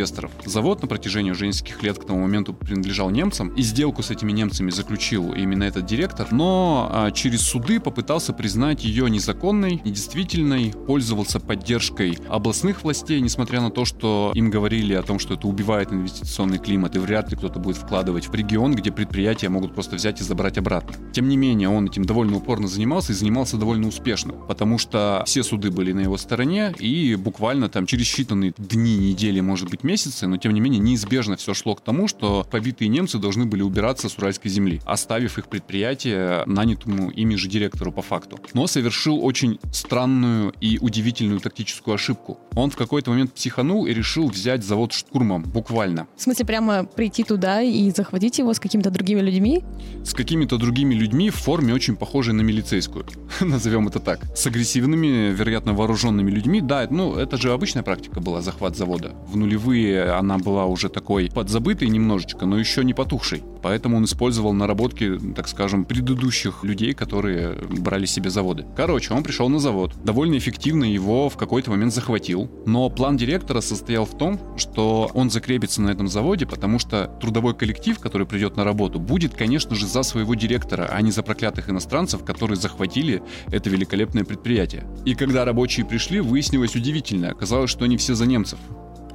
Завод 0.45 0.81
на 0.81 0.87
протяжении 0.87 1.31
уже 1.31 1.47
нескольких 1.47 1.83
лет 1.83 1.97
к 1.97 2.05
тому 2.05 2.21
моменту 2.21 2.53
принадлежал 2.53 3.09
немцам, 3.09 3.49
и 3.49 3.61
сделку 3.61 4.03
с 4.03 4.11
этими 4.11 4.31
немцами 4.31 4.69
заключил 4.69 5.33
именно 5.33 5.63
этот 5.63 5.85
директор, 5.85 6.27
но 6.31 6.89
а, 6.91 7.11
через 7.11 7.41
суды 7.41 7.79
попытался 7.79 8.33
признать 8.33 8.83
ее 8.83 9.09
незаконной, 9.09 9.81
недействительной, 9.83 10.73
пользовался 10.87 11.39
поддержкой 11.39 12.17
областных 12.29 12.83
властей, 12.83 13.21
несмотря 13.21 13.61
на 13.61 13.69
то, 13.69 13.85
что 13.85 14.31
им 14.33 14.49
говорили 14.49 14.93
о 14.93 15.03
том, 15.03 15.19
что 15.19 15.35
это 15.35 15.47
убивает 15.47 15.91
инвестиционный 15.91 16.57
климат, 16.57 16.95
и 16.95 16.99
вряд 16.99 17.29
ли 17.31 17.37
кто-то 17.37 17.59
будет 17.59 17.77
вкладывать 17.77 18.27
в 18.27 18.33
регион, 18.33 18.75
где 18.75 18.91
предприятия 18.91 19.49
могут 19.49 19.73
просто 19.73 19.95
взять 19.95 20.21
и 20.21 20.23
забрать 20.23 20.57
обратно. 20.57 20.95
Тем 21.11 21.29
не 21.29 21.37
менее, 21.37 21.69
он 21.69 21.85
этим 21.85 22.05
довольно 22.05 22.37
упорно 22.37 22.67
занимался 22.67 23.11
и 23.11 23.15
занимался 23.15 23.57
довольно 23.57 23.87
успешно, 23.87 24.33
потому 24.33 24.77
что 24.77 25.23
все 25.25 25.43
суды 25.43 25.71
были 25.71 25.93
на 25.93 26.01
его 26.01 26.17
стороне, 26.17 26.73
и 26.79 27.15
буквально 27.15 27.69
там 27.69 27.85
через 27.85 28.05
считанные 28.05 28.53
дни, 28.57 28.97
недели, 28.97 29.39
может 29.39 29.69
быть, 29.69 29.82
месяцы, 29.83 30.27
но 30.27 30.37
тем 30.37 30.53
не 30.53 30.59
менее 30.59 30.79
неизбежно 30.79 31.35
все 31.35 31.53
шло 31.53 31.75
к 31.75 31.81
тому, 31.81 32.07
что 32.07 32.45
побитые 32.49 32.87
немцы 32.87 33.17
должны 33.17 33.45
были 33.45 33.61
убираться 33.61 34.09
с 34.09 34.17
уральской 34.17 34.51
земли, 34.51 34.81
оставив 34.85 35.37
их 35.37 35.47
предприятие 35.47 36.43
нанятому 36.45 37.09
ими 37.09 37.35
же 37.35 37.47
директору 37.47 37.91
по 37.91 38.01
факту. 38.01 38.39
Но 38.53 38.67
совершил 38.67 39.23
очень 39.23 39.59
странную 39.71 40.53
и 40.61 40.77
удивительную 40.79 41.39
тактическую 41.39 41.95
ошибку. 41.95 42.39
Он 42.55 42.69
в 42.69 42.75
какой-то 42.75 43.11
момент 43.11 43.33
психанул 43.33 43.85
и 43.85 43.93
решил 43.93 44.27
взять 44.27 44.63
завод 44.63 44.93
штурмом, 44.93 45.43
буквально. 45.43 46.07
В 46.15 46.21
смысле, 46.21 46.45
прямо 46.45 46.85
прийти 46.85 47.23
туда 47.23 47.61
и 47.61 47.89
захватить 47.91 48.39
его 48.39 48.53
с 48.53 48.59
какими-то 48.59 48.89
другими 48.89 49.21
людьми? 49.21 49.63
С 50.03 50.13
какими-то 50.13 50.57
другими 50.57 50.93
людьми 50.93 51.29
в 51.29 51.35
форме 51.35 51.73
очень 51.73 51.95
похожей 51.95 52.33
на 52.33 52.41
милицейскую. 52.41 53.05
Назовем 53.41 53.87
это 53.87 53.99
так. 53.99 54.19
С 54.35 54.45
агрессивными, 54.47 55.33
вероятно, 55.33 55.73
вооруженными 55.73 56.31
людьми. 56.31 56.61
Да, 56.61 56.87
ну, 56.89 57.15
это 57.15 57.37
же 57.37 57.51
обычная 57.51 57.83
практика 57.83 58.19
была, 58.19 58.41
захват 58.41 58.77
завода. 58.77 59.13
В 59.27 59.35
нулевые 59.35 59.72
она 59.81 60.37
была 60.37 60.65
уже 60.65 60.89
такой 60.89 61.29
подзабытой 61.33 61.89
немножечко, 61.89 62.45
но 62.45 62.57
еще 62.57 62.83
не 62.83 62.93
потухшей. 62.93 63.43
Поэтому 63.61 63.97
он 63.97 64.05
использовал 64.05 64.53
наработки, 64.53 65.17
так 65.35 65.47
скажем, 65.47 65.85
предыдущих 65.85 66.63
людей, 66.63 66.93
которые 66.93 67.55
брали 67.55 68.05
себе 68.05 68.29
заводы. 68.29 68.65
Короче, 68.75 69.13
он 69.13 69.23
пришел 69.23 69.47
на 69.49 69.59
завод. 69.59 69.93
Довольно 70.03 70.37
эффективно 70.37 70.83
его 70.83 71.29
в 71.29 71.37
какой-то 71.37 71.71
момент 71.71 71.93
захватил. 71.93 72.51
Но 72.65 72.89
план 72.89 73.15
директора 73.15 73.61
состоял 73.61 74.05
в 74.05 74.17
том, 74.17 74.39
что 74.57 75.09
он 75.13 75.29
закрепится 75.29 75.81
на 75.81 75.89
этом 75.89 76.07
заводе, 76.07 76.45
потому 76.45 76.77
что 76.77 77.07
трудовой 77.21 77.55
коллектив, 77.55 77.97
который 77.99 78.27
придет 78.27 78.57
на 78.57 78.63
работу, 78.63 78.99
будет, 78.99 79.33
конечно 79.33 79.75
же, 79.75 79.87
за 79.87 80.03
своего 80.03 80.35
директора, 80.35 80.89
а 80.91 81.01
не 81.01 81.11
за 81.11 81.23
проклятых 81.23 81.69
иностранцев, 81.69 82.25
которые 82.25 82.57
захватили 82.57 83.23
это 83.47 83.69
великолепное 83.69 84.25
предприятие. 84.25 84.85
И 85.05 85.15
когда 85.15 85.45
рабочие 85.45 85.85
пришли, 85.85 86.19
выяснилось 86.19 86.75
удивительное. 86.75 87.31
Оказалось, 87.31 87.71
что 87.71 87.85
они 87.85 87.97
все 87.97 88.13
за 88.13 88.25
немцев. 88.25 88.59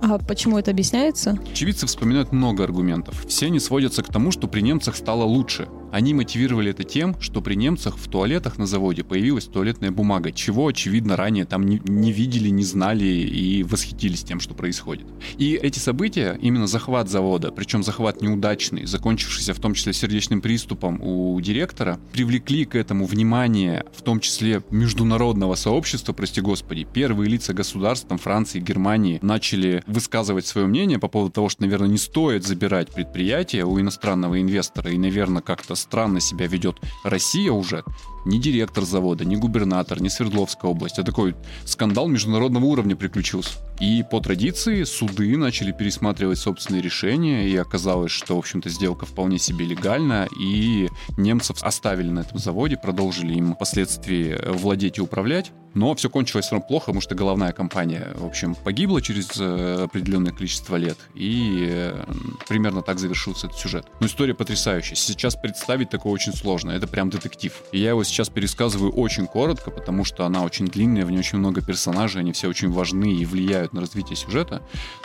А 0.01 0.19
почему 0.19 0.59
это 0.59 0.71
объясняется? 0.71 1.39
Очевидцы 1.51 1.87
вспоминают 1.87 2.33
много 2.33 2.65
аргументов. 2.65 3.25
Все 3.27 3.47
они 3.47 3.59
сводятся 3.59 4.03
к 4.03 4.13
тому, 4.13 4.31
что 4.31 4.47
при 4.47 4.61
немцах 4.61 4.97
стало 4.97 5.25
лучше. 5.25 5.69
Они 5.93 6.15
мотивировали 6.15 6.71
это 6.71 6.85
тем, 6.85 7.21
что 7.21 7.41
при 7.41 7.55
немцах 7.55 7.97
в 7.97 8.09
туалетах 8.09 8.59
на 8.59 8.67
заводе 8.67 9.05
появилась 9.05 9.47
туалетная 9.47 9.91
бумага, 9.91 10.33
чего, 10.33 10.67
очевидно, 10.67 11.17
ранее 11.17 11.45
там 11.45 11.65
не, 11.65 11.81
не 11.85 12.13
видели, 12.13 12.49
не 12.49 12.65
знали 12.65 13.05
и 13.05 13.63
восхитились 13.63 14.23
тем, 14.23 14.41
что 14.41 14.55
происходит. 14.55 15.07
И 15.39 15.55
эти 15.55 15.79
события, 15.79 16.39
именно 16.41 16.67
захват 16.67 17.09
завода, 17.09 17.51
причем 17.53 17.83
захват 17.83 18.21
неудачный, 18.21 18.87
закончившийся 18.87 19.55
в 19.55 19.61
том 19.61 19.75
числе 19.75 19.93
сердечным 19.93 20.41
приступом 20.41 21.01
у 21.01 21.41
директора, 21.41 21.99
привлекли 22.13 22.65
к 22.65 22.75
этому 22.75 23.07
внимание, 23.07 23.85
в 23.97 24.03
том 24.03 24.21
числе 24.21 24.63
международного 24.71 25.55
сообщества, 25.55 26.13
прости 26.13 26.41
господи. 26.41 26.87
Первые 26.93 27.31
лица 27.31 27.55
государств, 27.55 28.09
там, 28.09 28.19
Франции, 28.19 28.61
Германии, 28.61 29.19
начали 29.23 29.83
высказывать 29.87 30.47
свое 30.47 30.67
мнение 30.67 30.99
по 30.99 31.09
поводу 31.09 31.33
того, 31.33 31.49
что, 31.49 31.63
наверное, 31.63 31.89
не 31.89 31.99
стоит 31.99 32.45
забирать 32.45 32.93
предприятие 32.93 33.65
у 33.65 33.81
иностранного 33.81 34.41
инвестора 34.41 34.91
и, 34.91 34.99
наверное, 34.99 35.43
как-то 35.43 35.75
странно 35.79 36.21
себя 36.21 36.47
ведет 36.47 36.81
Россия 37.05 37.53
уже, 37.53 37.85
ни 38.25 38.39
директор 38.39 38.85
завода, 38.85 39.25
ни 39.25 39.37
губернатор, 39.37 40.01
ни 40.01 40.09
Свердловская 40.09 40.71
область. 40.71 40.99
А 40.99 41.05
такой 41.05 41.35
скандал 41.65 42.09
международного 42.09 42.65
уровня 42.65 42.97
приключился. 42.97 43.59
И 43.81 44.05
по 44.11 44.21
традиции 44.21 44.83
суды 44.83 45.37
начали 45.37 45.73
пересматривать 45.73 46.39
собственные 46.39 46.83
решения, 46.83 47.49
и 47.49 47.57
оказалось, 47.57 48.11
что, 48.11 48.35
в 48.35 48.39
общем-то, 48.39 48.69
сделка 48.69 49.07
вполне 49.07 49.39
себе 49.39 49.65
легальна, 49.65 50.29
и 50.39 50.89
немцев 51.17 51.63
оставили 51.63 52.11
на 52.11 52.21
этом 52.21 52.39
заводе, 52.39 52.77
продолжили 52.77 53.35
им 53.35 53.55
впоследствии 53.55 54.37
владеть 54.53 54.99
и 54.99 55.01
управлять. 55.01 55.53
Но 55.75 55.95
все 55.95 56.11
кончилось 56.11 56.47
все 56.47 56.57
равно 56.57 56.67
плохо, 56.67 56.87
потому 56.87 57.01
что 57.01 57.15
головная 57.15 57.53
компания, 57.53 58.09
в 58.17 58.27
общем, 58.27 58.57
погибла 58.57 59.01
через 59.01 59.31
э, 59.39 59.85
определенное 59.85 60.33
количество 60.33 60.75
лет. 60.75 60.99
И 61.15 61.69
э, 61.71 62.05
примерно 62.49 62.83
так 62.83 62.99
завершился 62.99 63.47
этот 63.47 63.61
сюжет. 63.61 63.87
Но 64.01 64.09
история 64.09 64.35
потрясающая. 64.35 64.97
Сейчас 64.97 65.37
представить 65.37 65.89
такое 65.89 66.13
очень 66.13 66.33
сложно. 66.33 66.73
Это 66.73 66.89
прям 66.89 67.11
детектив. 67.11 67.53
И 67.71 67.79
я 67.79 67.91
его 67.91 68.03
сейчас 68.03 68.18
пересказываю 68.27 68.91
очень 68.91 69.29
коротко, 69.29 69.71
потому 69.71 70.05
что 70.05 70.27
она 70.27 70.43
очень 70.43 70.67
длинная, 70.67 71.05
в 71.05 71.11
ней 71.13 71.19
очень 71.19 71.39
много 71.39 71.61
персонажей, 71.61 72.21
они 72.23 72.33
все 72.33 72.49
очень 72.49 72.73
важны 72.73 73.13
и 73.15 73.25
влияют 73.25 73.73
на 73.73 73.81
развитие 73.81 74.17
сюжета. 74.17 74.63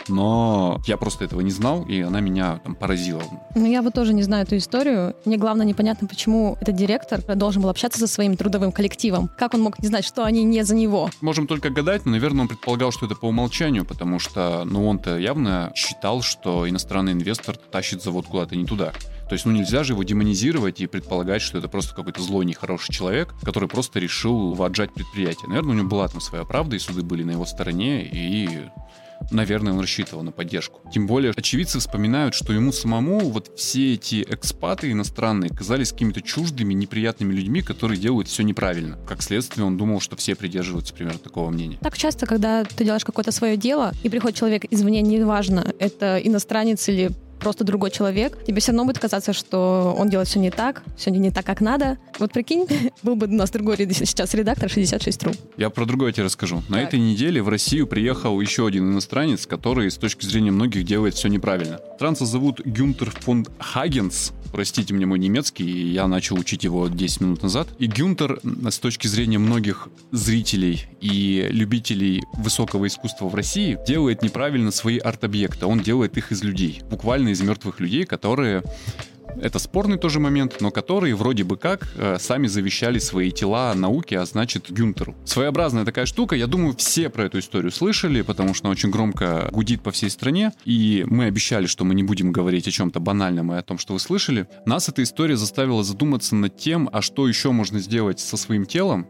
Но 0.08 0.80
я 0.86 0.96
просто 0.96 1.24
этого 1.24 1.40
не 1.40 1.52
знал, 1.52 1.84
и 1.84 2.00
она 2.00 2.18
меня 2.18 2.60
там 2.64 2.74
поразила. 2.74 3.22
Ну, 3.54 3.66
я 3.66 3.82
вот 3.82 3.94
тоже 3.94 4.12
не 4.12 4.22
знаю 4.24 4.44
эту 4.44 4.56
историю. 4.56 5.14
Мне 5.24 5.36
главное 5.36 5.64
непонятно, 5.64 6.08
почему 6.08 6.56
этот 6.60 6.74
директор 6.74 7.20
должен 7.36 7.62
был 7.62 7.68
общаться 7.68 8.00
со 8.00 8.06
своим 8.06 8.36
трудовым 8.36 8.72
коллективом. 8.72 9.30
Как 9.38 9.54
он 9.54 9.62
мог 9.62 9.78
не 9.78 9.86
знать, 9.86 10.04
что 10.04 10.24
они 10.24 10.42
не 10.42 10.64
за 10.64 10.74
него? 10.74 11.10
Можем 11.20 11.46
только 11.46 11.70
гадать, 11.70 12.04
но, 12.04 12.12
наверное, 12.12 12.42
он 12.42 12.48
предполагал, 12.48 12.90
что 12.90 13.06
это 13.06 13.14
по 13.14 13.26
умолчанию, 13.26 13.84
потому 13.84 14.18
что, 14.18 14.64
ну, 14.64 14.88
он-то 14.88 15.18
явно 15.18 15.70
считал, 15.74 16.22
что 16.22 16.68
иностранный 16.68 17.12
инвестор 17.12 17.56
тащит 17.56 18.02
завод 18.02 18.26
куда-то 18.26 18.56
не 18.56 18.64
туда. 18.64 18.92
То 19.28 19.32
есть, 19.34 19.46
ну, 19.46 19.52
нельзя 19.52 19.84
же 19.84 19.94
его 19.94 20.02
демонизировать 20.02 20.80
и 20.80 20.86
предполагать, 20.86 21.42
что 21.42 21.58
это 21.58 21.68
просто 21.68 21.94
какой-то 21.94 22.22
злой, 22.22 22.44
нехороший 22.44 22.94
человек, 22.94 23.34
который 23.42 23.68
просто 23.68 23.98
решил 23.98 24.62
отжать 24.62 24.92
предприятие. 24.92 25.48
Наверное, 25.48 25.72
у 25.72 25.78
него 25.78 25.88
была 25.88 26.08
там 26.08 26.20
своя 26.20 26.44
правда, 26.44 26.76
и 26.76 26.78
суды 26.78 27.02
были 27.02 27.22
на 27.22 27.32
его 27.32 27.44
стороне, 27.46 28.04
и 28.04 28.68
наверное, 29.30 29.72
он 29.72 29.80
рассчитывал 29.80 30.22
на 30.22 30.32
поддержку. 30.32 30.80
Тем 30.92 31.06
более, 31.06 31.32
очевидцы 31.34 31.78
вспоминают, 31.78 32.34
что 32.34 32.52
ему 32.52 32.72
самому 32.72 33.20
вот 33.30 33.52
все 33.56 33.94
эти 33.94 34.22
экспаты 34.22 34.90
иностранные 34.90 35.50
казались 35.50 35.92
какими-то 35.92 36.20
чуждыми, 36.20 36.74
неприятными 36.74 37.32
людьми, 37.32 37.62
которые 37.62 37.98
делают 37.98 38.28
все 38.28 38.42
неправильно. 38.42 38.98
Как 39.06 39.22
следствие, 39.22 39.64
он 39.64 39.76
думал, 39.76 40.00
что 40.00 40.16
все 40.16 40.34
придерживаются 40.34 40.92
примерно 40.94 41.18
такого 41.18 41.50
мнения. 41.50 41.78
Так 41.80 41.96
часто, 41.96 42.26
когда 42.26 42.64
ты 42.64 42.84
делаешь 42.84 43.04
какое-то 43.04 43.32
свое 43.32 43.56
дело, 43.56 43.92
и 44.02 44.08
приходит 44.08 44.36
человек 44.36 44.64
извне, 44.70 45.00
неважно, 45.02 45.72
это 45.78 46.18
иностранец 46.18 46.88
или 46.88 47.10
просто 47.44 47.62
другой 47.62 47.90
человек, 47.90 48.42
тебе 48.44 48.60
все 48.60 48.72
равно 48.72 48.86
будет 48.86 48.98
казаться, 48.98 49.34
что 49.34 49.94
он 49.98 50.08
делает 50.08 50.28
все 50.28 50.40
не 50.40 50.50
так, 50.50 50.82
все 50.96 51.10
не 51.10 51.30
так, 51.30 51.44
как 51.44 51.60
надо. 51.60 51.98
Вот 52.18 52.32
прикинь, 52.32 52.66
был 53.02 53.16
бы 53.16 53.26
у 53.26 53.30
нас 53.30 53.50
другой 53.50 53.76
сейчас 53.76 54.32
редактор 54.34 54.68
66.ru. 54.68 55.36
Я 55.58 55.68
про 55.68 55.84
другое 55.84 56.12
тебе 56.12 56.24
расскажу. 56.24 56.62
На 56.68 56.78
так. 56.78 56.88
этой 56.88 57.00
неделе 57.00 57.42
в 57.42 57.48
Россию 57.50 57.86
приехал 57.86 58.40
еще 58.40 58.66
один 58.66 58.90
иностранец, 58.90 59.46
который 59.46 59.90
с 59.90 59.96
точки 59.96 60.24
зрения 60.24 60.52
многих 60.52 60.84
делает 60.84 61.14
все 61.14 61.28
неправильно. 61.28 61.80
Транса 61.98 62.24
зовут 62.24 62.60
Гюнтер 62.64 63.10
фон 63.10 63.46
Хагенс. 63.58 64.32
Простите 64.50 64.94
мне 64.94 65.04
мой 65.04 65.18
немецкий, 65.18 65.90
я 65.92 66.06
начал 66.06 66.38
учить 66.38 66.64
его 66.64 66.88
10 66.88 67.20
минут 67.20 67.42
назад. 67.42 67.68
И 67.78 67.88
Гюнтер, 67.88 68.40
с 68.70 68.78
точки 68.78 69.08
зрения 69.08 69.38
многих 69.38 69.88
зрителей 70.12 70.86
и 71.00 71.46
любителей 71.50 72.22
высокого 72.34 72.86
искусства 72.86 73.28
в 73.28 73.34
России, 73.34 73.76
делает 73.86 74.22
неправильно 74.22 74.70
свои 74.70 74.98
арт-объекты. 74.98 75.66
Он 75.66 75.80
делает 75.80 76.16
их 76.16 76.30
из 76.32 76.42
людей. 76.42 76.82
Буквально 76.88 77.33
из 77.34 77.42
мертвых 77.42 77.80
людей, 77.80 78.04
которые 78.04 78.62
это 79.40 79.58
спорный 79.58 79.98
тоже 79.98 80.20
момент, 80.20 80.60
но 80.60 80.70
которые 80.70 81.14
вроде 81.14 81.44
бы 81.44 81.56
как 81.56 81.88
э, 81.96 82.18
сами 82.20 82.46
завещали 82.46 82.98
свои 82.98 83.30
тела 83.30 83.74
науке, 83.74 84.18
а 84.18 84.26
значит 84.26 84.70
Гюнтеру. 84.70 85.14
Своеобразная 85.24 85.84
такая 85.84 86.06
штука, 86.06 86.36
я 86.36 86.46
думаю, 86.46 86.74
все 86.76 87.08
про 87.08 87.24
эту 87.24 87.38
историю 87.38 87.72
слышали, 87.72 88.22
потому 88.22 88.54
что 88.54 88.66
она 88.66 88.72
очень 88.72 88.90
громко 88.90 89.48
гудит 89.50 89.82
по 89.82 89.90
всей 89.90 90.10
стране, 90.10 90.52
и 90.64 91.04
мы 91.08 91.24
обещали, 91.24 91.66
что 91.66 91.84
мы 91.84 91.94
не 91.94 92.02
будем 92.02 92.32
говорить 92.32 92.68
о 92.68 92.70
чем-то 92.70 93.00
банальном 93.00 93.52
и 93.52 93.56
о 93.56 93.62
том, 93.62 93.78
что 93.78 93.94
вы 93.94 94.00
слышали. 94.00 94.46
Нас 94.66 94.88
эта 94.88 95.02
история 95.02 95.36
заставила 95.36 95.82
задуматься 95.82 96.36
над 96.36 96.56
тем, 96.56 96.88
а 96.92 97.02
что 97.02 97.26
еще 97.26 97.50
можно 97.50 97.78
сделать 97.80 98.20
со 98.20 98.36
своим 98.36 98.66
телом, 98.66 99.06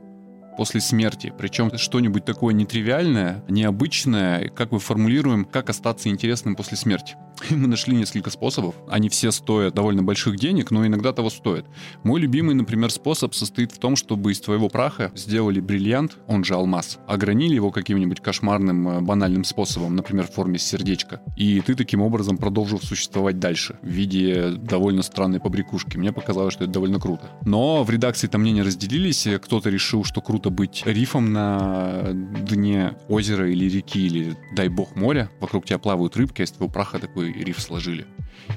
после 0.56 0.80
смерти. 0.80 1.32
Причем 1.36 1.76
что-нибудь 1.76 2.24
такое 2.24 2.54
нетривиальное, 2.54 3.44
необычное, 3.48 4.48
как 4.48 4.72
мы 4.72 4.78
формулируем, 4.78 5.44
как 5.44 5.68
остаться 5.70 6.08
интересным 6.08 6.54
после 6.54 6.76
смерти. 6.76 7.16
Мы 7.50 7.66
нашли 7.66 7.96
несколько 7.96 8.30
способов. 8.30 8.74
Они 8.88 9.08
все 9.08 9.30
стоят 9.30 9.74
довольно 9.74 10.02
больших 10.02 10.36
денег, 10.36 10.70
но 10.70 10.86
иногда 10.86 11.12
того 11.12 11.30
стоят. 11.30 11.66
Мой 12.02 12.20
любимый, 12.20 12.54
например, 12.54 12.90
способ 12.90 13.34
состоит 13.34 13.72
в 13.72 13.78
том, 13.78 13.96
чтобы 13.96 14.32
из 14.32 14.40
твоего 14.40 14.68
праха 14.68 15.10
сделали 15.14 15.60
бриллиант, 15.60 16.18
он 16.26 16.44
же 16.44 16.54
алмаз, 16.54 16.98
огранили 17.06 17.54
его 17.54 17.70
каким-нибудь 17.70 18.20
кошмарным 18.20 18.88
э, 18.88 19.00
банальным 19.00 19.44
способом, 19.44 19.96
например, 19.96 20.26
в 20.26 20.32
форме 20.32 20.58
сердечка. 20.58 21.20
И 21.36 21.60
ты 21.60 21.74
таким 21.74 22.00
образом 22.00 22.36
продолжил 22.36 22.80
существовать 22.80 23.38
дальше 23.38 23.78
в 23.82 23.88
виде 23.88 24.50
довольно 24.56 25.02
странной 25.02 25.40
побрякушки. 25.40 25.96
Мне 25.96 26.12
показалось, 26.12 26.54
что 26.54 26.64
это 26.64 26.72
довольно 26.72 27.00
круто. 27.00 27.30
Но 27.44 27.82
в 27.84 27.90
редакции 27.90 28.26
там 28.26 28.42
мнения 28.42 28.62
разделились. 28.62 29.26
Кто-то 29.42 29.70
решил, 29.70 30.04
что 30.04 30.20
круто 30.20 30.50
быть 30.50 30.82
рифом 30.86 31.32
на 31.32 32.10
дне 32.12 32.94
озера 33.08 33.50
или 33.50 33.68
реки, 33.68 34.06
или, 34.06 34.36
дай 34.54 34.68
бог, 34.68 34.96
моря. 34.96 35.30
Вокруг 35.40 35.66
тебя 35.66 35.78
плавают 35.78 36.16
рыбки, 36.16 36.42
а 36.42 36.44
из 36.44 36.52
твоего 36.52 36.72
праха 36.72 36.98
такой 36.98 37.23
риф 37.32 37.60
сложили. 37.60 38.06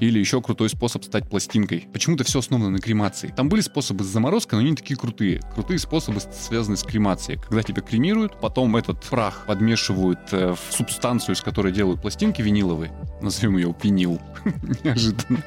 Или 0.00 0.18
еще 0.18 0.42
крутой 0.42 0.68
способ 0.68 1.04
стать 1.04 1.28
пластинкой. 1.28 1.88
Почему-то 1.92 2.24
все 2.24 2.40
основано 2.40 2.70
на 2.70 2.78
кремации. 2.78 3.32
Там 3.34 3.48
были 3.48 3.60
способы 3.60 4.04
с 4.04 4.08
заморозкой, 4.08 4.56
но 4.56 4.60
они 4.60 4.70
не 4.70 4.76
такие 4.76 4.96
крутые. 4.96 5.40
Крутые 5.54 5.78
способы 5.78 6.20
связаны 6.20 6.76
с 6.76 6.82
кремацией. 6.82 7.40
Когда 7.40 7.62
тебя 7.62 7.82
кремируют, 7.82 8.40
потом 8.40 8.76
этот 8.76 9.02
прах 9.02 9.46
подмешивают 9.46 10.20
э, 10.32 10.54
в 10.54 10.74
субстанцию, 10.74 11.34
из 11.34 11.40
которой 11.40 11.72
делают 11.72 12.02
пластинки 12.02 12.42
виниловые. 12.42 12.92
Назовем 13.22 13.56
ее 13.56 13.74
винил. 13.82 14.20
Неожиданно 14.84 15.42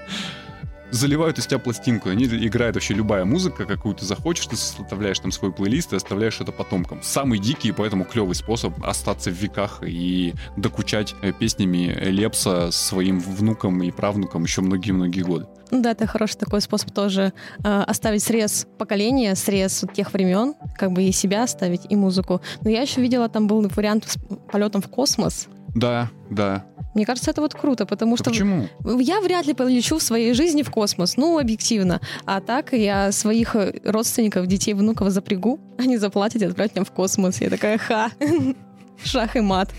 заливают 0.91 1.39
из 1.39 1.47
тебя 1.47 1.59
пластинку, 1.59 2.09
они 2.09 2.25
играют 2.25 2.75
вообще 2.75 2.93
любая 2.93 3.25
музыка, 3.25 3.65
какую 3.65 3.95
ты 3.95 4.05
захочешь, 4.05 4.45
ты 4.47 4.55
составляешь 4.55 5.19
там 5.19 5.31
свой 5.31 5.51
плейлист 5.51 5.93
и 5.93 5.95
оставляешь 5.95 6.39
это 6.39 6.51
потомкам. 6.51 7.01
Самый 7.01 7.39
дикий 7.39 7.71
поэтому 7.71 8.05
клевый 8.05 8.35
способ 8.35 8.73
остаться 8.83 9.31
в 9.31 9.33
веках 9.33 9.81
и 9.85 10.33
докучать 10.57 11.15
э, 11.21 11.31
песнями 11.31 11.95
Лепса 12.09 12.71
своим 12.71 13.19
внукам 13.19 13.81
и 13.83 13.91
правнукам 13.91 14.43
еще 14.43 14.61
многие-многие 14.61 15.21
годы. 15.21 15.47
Да, 15.71 15.91
это 15.91 16.05
хороший 16.05 16.37
такой 16.37 16.59
способ 16.61 16.91
тоже 16.91 17.31
э, 17.63 17.83
оставить 17.87 18.23
срез 18.23 18.67
поколения, 18.77 19.35
срез 19.35 19.85
тех 19.93 20.11
времен, 20.11 20.53
как 20.77 20.91
бы 20.91 21.03
и 21.03 21.11
себя 21.13 21.43
оставить, 21.43 21.81
и 21.89 21.95
музыку. 21.95 22.41
Но 22.61 22.69
я 22.69 22.81
еще 22.81 23.01
видела, 23.01 23.29
там 23.29 23.47
был 23.47 23.65
вариант 23.73 24.05
с 24.05 24.17
полетом 24.51 24.81
в 24.81 24.89
космос. 24.89 25.47
Да, 25.75 26.09
да. 26.29 26.65
Мне 26.93 27.05
кажется, 27.05 27.31
это 27.31 27.41
вот 27.41 27.53
круто, 27.53 27.85
потому 27.85 28.17
что... 28.17 28.29
Почему? 28.29 28.67
Я 28.99 29.21
вряд 29.21 29.45
ли 29.45 29.53
полечу 29.53 29.97
в 29.97 30.03
своей 30.03 30.33
жизни 30.33 30.61
в 30.61 30.69
космос, 30.69 31.15
ну, 31.15 31.39
объективно. 31.39 32.01
А 32.25 32.41
так 32.41 32.73
я 32.73 33.11
своих 33.11 33.55
родственников, 33.85 34.47
детей, 34.47 34.73
внуков 34.73 35.09
запрягу, 35.09 35.59
они 35.77 35.97
заплатят 35.97 36.41
и 36.41 36.45
отправят 36.45 36.75
меня 36.75 36.85
в 36.85 36.91
космос. 36.91 37.39
Я 37.41 37.49
такая, 37.49 37.77
ха, 37.77 38.11
шах 39.03 39.35
и 39.35 39.39
мат. 39.39 39.69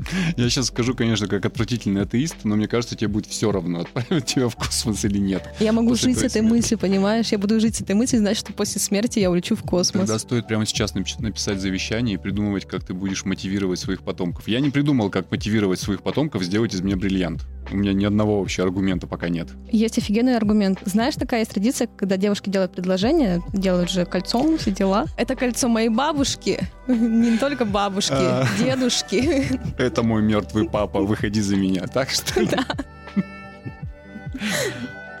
Я 0.36 0.48
сейчас 0.48 0.66
скажу, 0.66 0.94
конечно, 0.94 1.26
как 1.26 1.44
отвратительный 1.46 2.02
атеист, 2.02 2.44
но 2.44 2.56
мне 2.56 2.68
кажется, 2.68 2.96
тебе 2.96 3.08
будет 3.08 3.26
все 3.26 3.52
равно, 3.52 3.80
отправить 3.80 4.26
тебя 4.34 4.48
в 4.48 4.56
космос 4.56 5.04
или 5.04 5.18
нет. 5.18 5.48
Я 5.60 5.72
могу 5.72 5.94
жить 5.94 6.16
с 6.16 6.22
этой 6.22 6.40
смерти. 6.40 6.54
мыслью, 6.54 6.78
понимаешь? 6.78 7.28
Я 7.32 7.38
буду 7.38 7.60
жить 7.60 7.76
с 7.76 7.80
этой 7.80 7.94
мыслью, 7.94 8.20
значит, 8.20 8.40
что 8.40 8.52
после 8.52 8.80
смерти 8.80 9.18
я 9.18 9.30
улечу 9.30 9.56
в 9.56 9.62
космос. 9.62 10.02
Тогда 10.02 10.18
стоит 10.18 10.46
прямо 10.46 10.66
сейчас 10.66 10.94
написать 10.94 11.60
завещание 11.60 12.14
и 12.14 12.18
придумывать, 12.18 12.66
как 12.66 12.84
ты 12.84 12.94
будешь 12.94 13.24
мотивировать 13.24 13.78
своих 13.78 14.02
потомков. 14.02 14.48
Я 14.48 14.60
не 14.60 14.70
придумал, 14.70 15.10
как 15.10 15.30
мотивировать 15.30 15.80
своих 15.80 16.02
потомков 16.02 16.42
сделать 16.42 16.74
из 16.74 16.80
меня 16.80 16.96
бриллиант. 16.96 17.46
У 17.70 17.76
меня 17.76 17.92
ни 17.92 18.04
одного 18.04 18.38
вообще 18.38 18.62
аргумента 18.62 19.06
пока 19.06 19.28
нет. 19.28 19.48
Есть 19.70 19.98
офигенный 19.98 20.36
аргумент. 20.36 20.80
Знаешь, 20.84 21.14
такая 21.14 21.40
есть 21.40 21.52
традиция, 21.52 21.88
когда 21.96 22.16
девушки 22.16 22.48
делают 22.48 22.72
предложение, 22.72 23.42
делают 23.52 23.90
же 23.90 24.04
кольцом 24.04 24.58
все 24.58 24.70
дела. 24.70 25.06
Это 25.16 25.34
кольцо 25.34 25.68
моей 25.68 25.88
бабушки, 25.88 26.60
не 26.86 27.38
только 27.38 27.64
бабушки, 27.64 28.14
а. 28.14 28.46
дедушки. 28.58 29.46
Это 29.78 30.02
мой 30.02 30.22
мертвый 30.22 30.68
папа, 30.68 31.00
выходи 31.00 31.40
за 31.40 31.56
меня. 31.56 31.86
Так 31.86 32.10
что... 32.10 32.46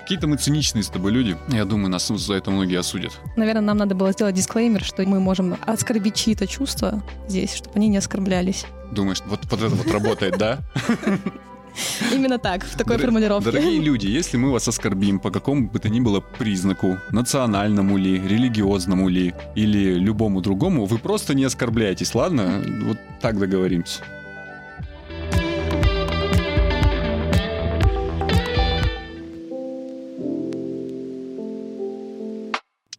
Какие-то 0.00 0.28
мы 0.28 0.36
циничные 0.36 0.84
с 0.84 0.88
тобой 0.88 1.10
люди. 1.10 1.36
Я 1.48 1.64
думаю, 1.64 1.88
нас 1.88 2.06
за 2.06 2.34
это 2.34 2.52
многие 2.52 2.78
осудят. 2.78 3.18
Наверное, 3.34 3.62
нам 3.62 3.76
надо 3.78 3.96
было 3.96 4.12
сделать 4.12 4.36
дисклеймер, 4.36 4.84
что 4.84 5.02
мы 5.02 5.18
можем 5.18 5.56
оскорбить 5.66 6.14
чьи-то 6.14 6.46
чувства 6.46 7.02
здесь, 7.26 7.54
чтобы 7.54 7.74
они 7.74 7.88
не 7.88 7.96
оскорблялись. 7.96 8.66
Думаешь, 8.92 9.20
вот, 9.26 9.40
вот 9.50 9.60
это 9.60 9.74
вот 9.74 9.90
работает, 9.90 10.38
да? 10.38 10.60
Именно 12.12 12.38
так, 12.38 12.64
в 12.64 12.76
такой 12.76 12.96
Дор- 12.96 13.02
формулировке. 13.02 13.50
Дорогие 13.50 13.80
люди, 13.80 14.06
если 14.06 14.36
мы 14.36 14.50
вас 14.50 14.68
оскорбим 14.68 15.18
по 15.18 15.30
какому 15.30 15.68
бы 15.68 15.78
то 15.78 15.88
ни 15.88 16.00
было 16.00 16.20
признаку, 16.20 16.98
национальному 17.10 17.96
ли, 17.96 18.18
религиозному 18.18 19.08
ли, 19.08 19.34
или 19.54 19.94
любому 19.94 20.40
другому, 20.40 20.86
вы 20.86 20.98
просто 20.98 21.34
не 21.34 21.44
оскорбляйтесь, 21.44 22.14
ладно? 22.14 22.62
Вот 22.84 22.98
так 23.20 23.38
договоримся. 23.38 24.02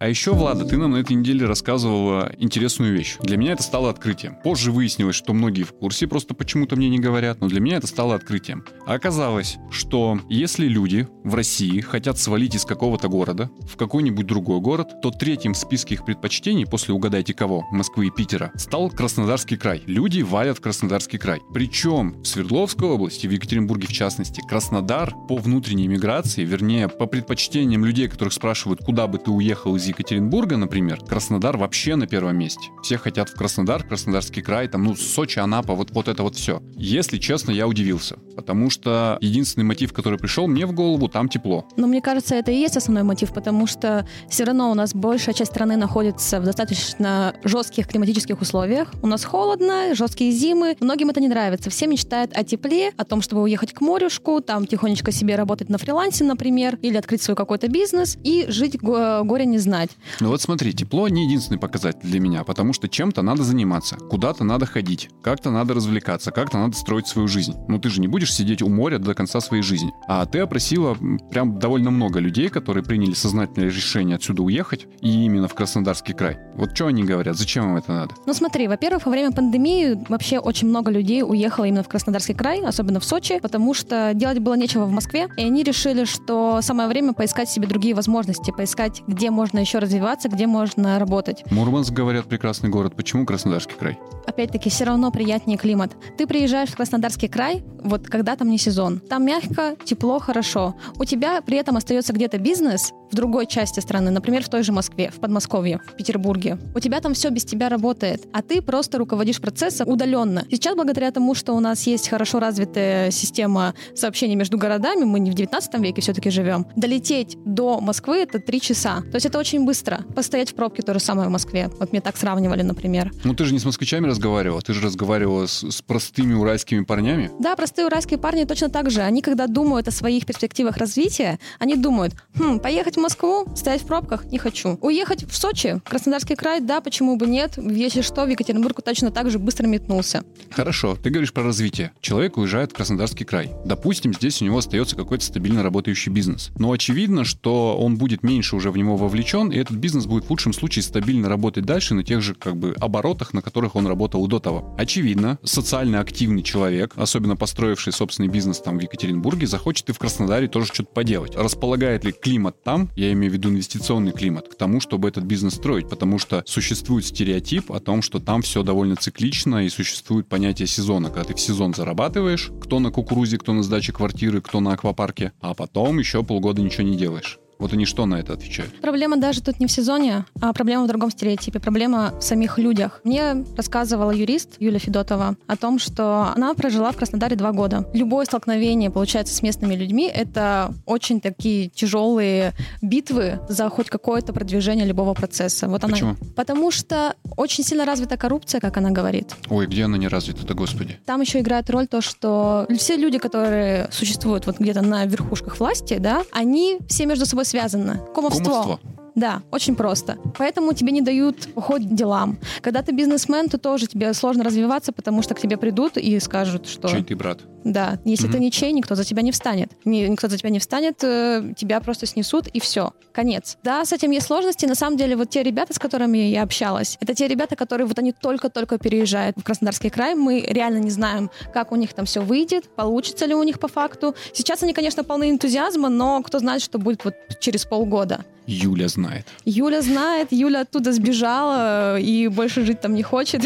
А 0.08 0.10
еще, 0.10 0.32
Влада, 0.32 0.64
ты 0.64 0.78
нам 0.78 0.92
на 0.92 0.98
этой 1.00 1.18
неделе 1.18 1.46
рассказывала 1.46 2.32
интересную 2.38 2.94
вещь. 2.94 3.18
Для 3.20 3.36
меня 3.36 3.52
это 3.52 3.64
стало 3.64 3.90
открытием. 3.90 4.38
Позже 4.42 4.72
выяснилось, 4.72 5.18
что 5.18 5.34
многие 5.34 5.64
в 5.64 5.74
курсе, 5.74 6.08
просто 6.08 6.34
почему-то 6.34 6.78
мне 6.78 6.88
не 6.88 6.98
говорят, 6.98 7.42
но 7.42 7.50
для 7.50 7.60
меня 7.60 7.76
это 7.76 7.88
стало 7.88 8.16
открытием. 8.16 8.64
А 8.86 8.94
оказалось, 8.94 9.58
что 9.70 10.18
если 10.30 10.66
люди 10.70 11.10
в 11.26 11.36
России 11.36 11.82
хотят 11.82 12.18
свалить 12.18 12.56
из 12.56 12.64
какого-то 12.64 13.10
города 13.10 13.52
в 13.70 13.76
какой-нибудь 13.76 14.26
другой 14.26 14.62
город, 14.62 15.02
то 15.02 15.12
третьим 15.12 15.54
в 15.54 15.58
списке 15.58 15.96
их 15.96 16.06
предпочтений, 16.06 16.66
после 16.66 16.94
угадайте 16.94 17.34
кого, 17.34 17.66
Москвы 17.74 18.08
и 18.08 18.10
Питера, 18.10 18.54
стал 18.56 18.90
Краснодарский 18.90 19.58
край. 19.58 19.84
Люди 19.88 20.22
валят 20.22 20.60
в 20.60 20.62
Краснодарский 20.62 21.20
край. 21.20 21.42
Причем 21.54 22.22
в 22.22 22.26
Свердловской 22.26 22.88
области, 22.88 23.28
в 23.28 23.32
Екатеринбурге 23.32 23.88
в 23.88 23.92
частности, 23.92 24.42
Краснодар 24.48 25.14
по 25.28 25.36
внутренней 25.36 25.90
миграции, 25.90 26.46
вернее, 26.46 26.88
по 26.88 27.08
предпочтениям 27.08 27.84
людей, 27.84 28.08
которых 28.08 28.32
спрашивают, 28.32 28.80
куда 28.86 29.08
бы 29.08 29.18
ты 29.18 29.32
уехал 29.32 29.76
из 29.76 29.97
Екатеринбурга, 29.98 30.58
например, 30.58 31.00
Краснодар 31.02 31.58
вообще 31.58 31.96
на 31.96 32.06
первом 32.06 32.38
месте. 32.38 32.70
Все 32.84 33.00
хотят 33.00 33.30
в 33.30 33.34
Краснодар, 33.34 33.84
Краснодарский 33.84 34.44
край, 34.44 34.68
там, 34.68 34.84
ну, 34.84 34.96
Сочи, 34.96 35.40
Анапа, 35.40 35.74
вот, 35.74 35.90
вот 35.90 36.08
это 36.08 36.22
вот 36.22 36.36
все. 36.36 36.62
Если 36.76 37.18
честно, 37.18 37.50
я 37.50 37.68
удивился, 37.68 38.18
потому 38.36 38.70
что 38.70 39.18
единственный 39.22 39.64
мотив, 39.64 39.94
который 39.94 40.20
пришел 40.20 40.48
мне 40.48 40.68
в 40.68 40.74
голову, 40.74 41.08
там 41.08 41.30
тепло. 41.30 41.68
Но 41.78 41.88
мне 41.88 42.00
кажется, 42.02 42.36
это 42.36 42.52
и 42.52 42.58
есть 42.58 42.78
основной 42.78 43.02
мотив, 43.02 43.34
потому 43.34 43.66
что 43.66 44.08
все 44.30 44.44
равно 44.44 44.70
у 44.70 44.76
нас 44.76 44.94
большая 44.94 45.34
часть 45.34 45.50
страны 45.50 45.78
находится 45.78 46.40
в 46.40 46.44
достаточно 46.44 47.34
жестких 47.44 47.88
климатических 47.88 48.40
условиях. 48.40 48.94
У 49.02 49.08
нас 49.08 49.26
холодно, 49.26 49.96
жесткие 49.96 50.32
зимы. 50.32 50.78
Многим 50.80 51.10
это 51.10 51.20
не 51.22 51.28
нравится. 51.28 51.72
Все 51.72 51.88
мечтают 51.88 52.38
о 52.38 52.44
тепле, 52.44 52.92
о 52.98 53.04
том, 53.04 53.24
чтобы 53.24 53.42
уехать 53.42 53.74
к 53.74 53.82
морюшку, 53.82 54.42
там 54.42 54.68
тихонечко 54.68 55.12
себе 55.12 55.36
работать 55.36 55.70
на 55.70 55.80
фрилансе, 55.80 56.24
например, 56.24 56.78
или 56.84 56.98
открыть 56.98 57.24
свой 57.24 57.36
какой-то 57.36 57.68
бизнес 57.68 58.18
и 58.24 58.46
жить 58.50 58.78
горе 58.80 59.46
не 59.46 59.58
знать 59.58 59.87
знать. 59.88 60.18
Ну 60.20 60.30
вот 60.30 60.42
смотри, 60.42 60.74
тепло 60.74 61.08
не 61.08 61.26
единственный 61.26 61.58
показатель 61.58 62.00
для 62.02 62.20
меня, 62.20 62.44
потому 62.44 62.74
что 62.74 62.88
чем-то 62.88 63.22
надо 63.22 63.44
заниматься, 63.44 63.96
куда-то 63.96 64.44
надо 64.44 64.66
ходить, 64.66 65.10
как-то 65.22 65.52
надо 65.52 65.74
развлекаться, 65.74 66.32
как-то 66.32 66.58
надо 66.58 66.76
строить 66.78 67.08
свою 67.08 67.28
жизнь. 67.28 67.54
Ну 67.68 67.80
ты 67.80 67.90
же 67.90 68.02
не 68.02 68.08
будешь 68.08 68.34
сидеть 68.34 68.62
у 68.62 68.70
моря 68.70 69.00
до 69.00 69.14
конца 69.14 69.40
своей 69.42 69.64
жизни. 69.64 69.92
А 70.08 70.26
ты 70.26 70.40
опросила 70.40 70.98
прям 71.32 71.60
довольно 71.60 71.92
много 71.92 72.20
людей, 72.20 72.50
которые 72.50 72.84
приняли 72.84 73.14
сознательное 73.14 73.70
решение 73.70 74.16
отсюда 74.16 74.44
уехать, 74.44 74.88
и 75.02 75.26
именно 75.26 75.48
в 75.48 75.54
Краснодарский 75.54 76.14
край. 76.14 76.38
Вот 76.56 76.76
что 76.76 76.88
они 76.88 77.04
говорят, 77.04 77.38
зачем 77.38 77.66
им 77.70 77.78
это 77.78 77.92
надо? 77.92 78.16
Ну 78.26 78.34
смотри, 78.34 78.68
во-первых, 78.68 79.06
во 79.06 79.12
время 79.12 79.32
пандемии 79.32 79.98
вообще 80.10 80.40
очень 80.40 80.68
много 80.68 80.92
людей 80.92 81.24
уехало 81.24 81.66
именно 81.66 81.84
в 81.84 81.88
Краснодарский 81.88 82.34
край, 82.34 82.64
особенно 82.64 83.00
в 83.00 83.06
Сочи, 83.06 83.40
потому 83.40 83.74
что 83.74 84.14
делать 84.14 84.40
было 84.40 84.56
нечего 84.56 84.86
в 84.86 84.92
Москве, 84.92 85.28
и 85.38 85.42
они 85.42 85.64
решили, 85.64 86.06
что 86.06 86.60
самое 86.62 86.90
время 86.90 87.14
поискать 87.14 87.50
себе 87.50 87.68
другие 87.68 87.94
возможности, 87.94 88.52
поискать, 88.52 89.04
где 89.08 89.30
можно 89.32 89.60
еще 89.68 89.80
развиваться, 89.80 90.30
где 90.30 90.48
можно 90.48 90.98
работать. 90.98 91.44
Мурманск, 91.52 91.92
говорят, 91.92 92.26
прекрасный 92.26 92.70
город. 92.70 92.96
Почему 92.96 93.26
Краснодарский 93.26 93.76
край? 93.78 94.00
Опять-таки, 94.26 94.70
все 94.70 94.86
равно 94.86 95.12
приятнее 95.12 95.58
климат. 95.58 95.92
Ты 96.18 96.26
приезжаешь 96.26 96.70
в 96.70 96.76
Краснодарский 96.78 97.28
край, 97.28 97.64
вот 97.84 98.08
когда 98.08 98.36
там 98.36 98.50
не 98.50 98.58
сезон. 98.58 99.00
Там 99.00 99.26
мягко, 99.26 99.76
тепло, 99.84 100.20
хорошо. 100.20 100.76
У 100.98 101.06
тебя 101.06 101.42
при 101.42 101.58
этом 101.58 101.76
остается 101.76 102.14
где-то 102.14 102.38
бизнес 102.38 102.94
в 103.12 103.16
другой 103.16 103.46
части 103.48 103.80
страны, 103.80 104.12
например, 104.12 104.44
в 104.44 104.50
той 104.50 104.64
же 104.64 104.72
Москве, 104.72 105.12
в 105.16 105.20
Подмосковье, 105.20 105.80
в 105.88 105.96
Петербурге. 105.96 106.58
У 106.76 106.80
тебя 106.80 107.00
там 107.00 107.14
все 107.14 107.30
без 107.30 107.46
тебя 107.46 107.70
работает, 107.70 108.28
а 108.34 108.42
ты 108.42 108.62
просто 108.62 108.98
руководишь 108.98 109.40
процессом 109.40 109.88
удаленно. 109.88 110.46
Сейчас, 110.52 110.76
благодаря 110.76 111.12
тому, 111.12 111.34
что 111.34 111.54
у 111.54 111.60
нас 111.60 111.88
есть 111.88 112.10
хорошо 112.10 112.40
развитая 112.40 113.12
система 113.12 113.74
сообщений 113.96 114.36
между 114.36 114.58
городами, 114.58 115.04
мы 115.04 115.20
не 115.20 115.32
в 115.32 115.36
19 115.36 115.74
веке 115.80 116.02
все-таки 116.02 116.30
живем, 116.30 116.68
долететь 116.76 117.38
до 117.46 117.80
Москвы— 117.80 118.18
это 118.22 118.40
три 118.40 118.60
часа. 118.60 119.02
То 119.10 119.16
есть 119.16 119.26
это 119.26 119.40
очень 119.40 119.57
очень 119.58 119.66
быстро. 119.66 120.02
Постоять 120.16 120.52
в 120.52 120.56
пробке 120.56 120.84
то 120.84 120.94
же 120.94 121.00
самое 121.00 121.28
в 121.28 121.32
Москве. 121.32 121.72
Вот 121.80 121.92
мне 121.92 122.00
так 122.00 122.16
сравнивали, 122.16 122.62
например. 122.62 123.12
Ну 123.24 123.34
ты 123.34 123.44
же 123.46 123.54
не 123.54 123.60
с 123.60 123.66
москвичами 123.66 124.06
разговаривала, 124.06 124.62
ты 124.62 124.74
же 124.74 124.82
разговаривала 124.82 125.48
с, 125.48 125.64
с 125.64 125.82
простыми 125.82 126.34
уральскими 126.34 126.84
парнями. 126.84 127.32
Да, 127.40 127.56
простые 127.56 127.88
уральские 127.88 128.20
парни 128.20 128.44
точно 128.44 128.70
так 128.70 128.92
же. 128.92 129.02
Они, 129.02 129.22
когда 129.22 129.48
думают 129.48 129.88
о 129.88 129.92
своих 129.92 130.26
перспективах 130.26 130.78
развития, 130.78 131.40
они 131.60 131.76
думают, 131.76 132.14
хм, 132.38 132.60
поехать 132.60 132.98
в 132.98 133.00
Москву, 133.00 133.48
стоять 133.56 133.82
в 133.82 133.88
пробках, 133.88 134.26
не 134.26 134.38
хочу. 134.38 134.78
Уехать 134.82 135.24
в 135.24 135.36
Сочи, 135.36 135.82
Краснодарский 135.86 136.36
край, 136.36 136.62
да, 136.62 136.80
почему 136.80 137.18
бы 137.18 137.26
нет? 137.26 137.58
Если 137.58 138.02
что, 138.02 138.26
в 138.26 138.30
Екатеринбург 138.30 138.82
точно 138.84 139.10
так 139.10 139.32
же 139.32 139.40
быстро 139.40 139.66
метнулся. 139.66 140.24
Хорошо, 140.52 140.96
ты 141.02 141.10
говоришь 141.10 141.34
про 141.34 141.44
развитие. 141.44 141.94
Человек 142.00 142.38
уезжает 142.38 142.72
в 142.72 142.76
Краснодарский 142.76 143.26
край. 143.26 143.52
Допустим, 143.66 144.14
здесь 144.14 144.42
у 144.42 144.46
него 144.46 144.60
остается 144.60 144.96
какой-то 144.96 145.26
стабильно 145.26 145.64
работающий 145.64 146.12
бизнес. 146.12 146.52
Но 146.60 146.72
очевидно, 146.72 147.24
что 147.24 147.76
он 147.78 147.98
будет 147.98 148.22
меньше 148.22 148.56
уже 148.56 148.70
в 148.70 148.78
него 148.78 148.98
вовлечен, 148.98 149.47
и 149.52 149.58
этот 149.58 149.78
бизнес 149.78 150.06
будет 150.06 150.26
в 150.26 150.30
лучшем 150.30 150.54
случае 150.54 150.84
стабильно 150.84 151.30
работать 151.30 151.66
дальше 151.66 151.94
на 151.94 152.04
тех 152.04 152.22
же 152.22 152.36
как 152.36 152.58
бы 152.58 152.76
оборотах, 152.80 153.34
на 153.34 153.42
которых 153.42 153.76
он 153.76 153.88
работал 153.88 154.26
до 154.28 154.40
того. 154.40 154.76
Очевидно, 154.78 155.40
социально 155.44 156.00
активный 156.00 156.44
человек, 156.44 156.94
особенно 156.96 157.36
построивший 157.36 157.94
собственный 157.94 158.30
бизнес 158.30 158.60
там 158.60 158.78
в 158.78 158.82
Екатеринбурге, 158.82 159.48
захочет 159.48 159.90
и 159.90 159.94
в 159.94 160.00
Краснодаре 160.00 160.48
тоже 160.48 160.68
что-то 160.68 160.92
поделать. 160.92 161.36
Располагает 161.36 162.04
ли 162.04 162.12
климат 162.12 162.64
там, 162.64 162.90
я 162.96 163.12
имею 163.14 163.32
в 163.32 163.36
виду 163.36 163.50
инвестиционный 163.50 164.12
климат, 164.12 164.48
к 164.48 164.56
тому, 164.56 164.80
чтобы 164.80 165.08
этот 165.08 165.24
бизнес 165.24 165.56
строить, 165.56 165.90
потому 165.90 166.20
что 166.20 166.44
существует 166.46 167.06
стереотип 167.06 167.72
о 167.72 167.80
том, 167.80 168.02
что 168.02 168.20
там 168.20 168.42
все 168.42 168.64
довольно 168.64 168.96
циклично 168.96 169.66
и 169.66 169.70
существует 169.70 170.28
понятие 170.28 170.68
сезона, 170.68 171.10
когда 171.10 171.26
ты 171.26 171.36
в 171.36 171.40
сезон 171.40 171.74
зарабатываешь, 171.74 172.52
кто 172.62 172.80
на 172.80 172.92
кукурузе, 172.92 173.38
кто 173.38 173.54
на 173.54 173.64
сдаче 173.64 173.92
квартиры, 173.92 174.42
кто 174.42 174.60
на 174.60 174.74
аквапарке, 174.74 175.32
а 175.42 175.54
потом 175.54 176.00
еще 176.00 176.24
полгода 176.24 176.62
ничего 176.62 176.84
не 176.84 176.98
делаешь. 176.98 177.40
Вот 177.60 177.74
они 177.74 177.86
что 177.86 178.06
на 178.06 178.16
это 178.16 178.34
отвечают? 178.34 178.80
Проблема 178.82 179.18
даже 179.18 179.42
тут 179.42 179.60
не 179.60 179.68
в 179.68 179.72
сезоне, 179.72 180.26
а 180.42 180.54
проблема 180.54 180.84
в 180.84 180.88
другом 180.88 181.12
стереотипе. 181.12 181.60
Проблема 181.60 182.14
в 182.20 182.22
самих 182.22 182.58
людях. 182.60 183.02
Мне 183.04 183.46
рассказывала 183.56 184.12
юрист 184.12 184.56
Юля 184.60 184.80
Федотова 184.80 185.36
о 185.48 185.58
том, 185.58 185.80
что 185.80 186.34
она 186.36 186.54
прожила 186.54 186.92
в 186.92 186.98
Краснодаре 186.98 187.36
два 187.36 187.52
года. 187.52 187.90
Любое 187.94 188.26
столкновение, 188.26 188.92
получается, 188.92 189.34
с 189.34 189.42
местными 189.42 189.76
людьми— 189.76 190.12
это 190.14 190.74
очень 190.86 191.20
такие 191.20 191.70
тяжелые 191.70 192.54
битвы 192.82 193.40
за 193.50 193.70
хоть 193.70 193.90
какое-то 193.90 194.34
продвижение 194.34 194.86
любого 194.86 195.14
процесса. 195.14 195.68
Вот 195.68 195.82
Почему? 195.82 196.12
Она... 196.12 196.20
Потому 196.36 196.72
что 196.72 197.16
очень 197.36 197.64
сильно 197.64 197.86
развита 197.86 198.18
коррупция, 198.18 198.62
как 198.62 198.78
она 198.78 198.92
говорит. 198.92 199.36
Ой, 199.50 199.66
где 199.66 199.86
она 199.86 199.98
не 199.98 200.08
развита-то, 200.08 200.54
господи? 200.54 201.00
Там 201.06 201.22
еще 201.22 201.40
играет 201.40 201.70
роль 201.70 201.88
то, 201.88 202.02
что 202.02 202.68
все 202.78 202.98
люди, 202.98 203.18
которые 203.18 203.90
существуют 203.92 204.46
вот 204.46 204.60
где-то 204.60 204.82
на 204.82 205.06
верхушках 205.06 205.60
власти, 205.60 205.98
да, 206.00 206.24
они 206.32 206.78
все 206.88 207.06
между 207.06 207.26
собой 207.26 207.46
связаны. 207.48 208.00
Кумовство. 208.14 208.44
Кумовство. 208.44 208.80
Да, 209.16 209.42
очень 209.50 209.76
просто. 209.76 210.18
Поэтому 210.38 210.74
тебе 210.74 210.92
не 210.92 211.02
дают 211.02 211.50
ход 211.56 211.82
делам. 211.96 212.38
Когда 212.62 212.84
ты 212.84 212.92
бизнесмен, 212.92 213.50
то 213.50 213.58
тоже 213.58 213.88
тебе 213.88 214.14
сложно 214.14 214.44
развиваться, 214.44 214.92
потому 214.92 215.24
что 215.24 215.34
к 215.34 215.40
тебе 215.40 215.58
придут 215.58 215.98
и 215.98 216.20
скажут, 216.20 216.68
что... 216.68 216.88
Чей 216.88 217.04
ты 217.04 217.16
брат? 217.16 217.40
Да, 217.74 218.00
если 218.06 218.28
Мгм. 218.28 218.34
ты 218.34 218.40
ничей, 218.40 218.72
никто 218.72 218.96
за 218.96 219.04
тебя 219.04 219.22
не 219.22 219.32
встанет. 219.32 219.72
Ни- 219.84 220.08
Никто 220.08 220.30
за 220.30 220.38
тебя 220.38 220.50
не 220.50 220.60
встанет, 220.60 221.04
э, 221.04 221.54
тебя 221.58 221.80
просто 221.82 222.06
снесут, 222.06 222.48
и 222.48 222.60
все. 222.62 222.94
Конец. 223.12 223.58
Да, 223.64 223.84
с 223.84 223.92
этим 223.92 224.12
есть 224.12 224.28
сложности. 224.28 224.66
На 224.66 224.76
самом 224.76 224.96
деле, 224.98 225.16
вот 225.18 225.30
те 225.30 225.44
ребята, 225.44 225.74
с 225.74 225.80
которыми 225.80 226.18
я 226.18 226.44
общалась, 226.44 226.98
это 227.02 227.14
те 227.14 227.28
ребята, 227.28 227.56
которые 227.58 227.86
вот 227.86 228.00
они 228.00 228.14
только-только 228.14 228.78
переезжают 228.78 229.36
в 229.38 229.44
Краснодарский 229.44 229.90
край. 229.90 230.16
Мы 230.16 230.40
реально 230.48 230.78
не 230.78 230.92
знаем, 230.92 231.30
как 231.54 231.72
у 231.72 231.76
них 231.76 231.94
там 231.94 232.06
все 232.06 232.22
выйдет, 232.22 232.70
получится 232.76 233.26
ли 233.26 233.34
у 233.36 233.44
них 233.44 233.60
по 233.60 233.68
факту. 233.68 234.16
Сейчас 234.34 234.64
они, 234.64 234.74
конечно, 234.74 235.04
полны 235.04 235.30
энтузиазма, 235.30 235.90
но 235.90 236.22
кто 236.24 236.40
знает, 236.40 236.62
что 236.62 236.80
будет 236.80 237.04
вот 237.04 237.16
через 237.42 237.66
полгода. 237.66 238.24
Юля 238.46 238.88
знает. 238.88 239.28
Юля 239.44 239.82
знает, 239.82 240.32
Юля 240.32 240.62
оттуда 240.62 240.94
сбежала 240.94 242.00
и 242.00 242.28
больше 242.30 242.64
жить 242.66 242.80
там 242.80 242.94
не 242.96 243.04
хочет. 243.04 243.44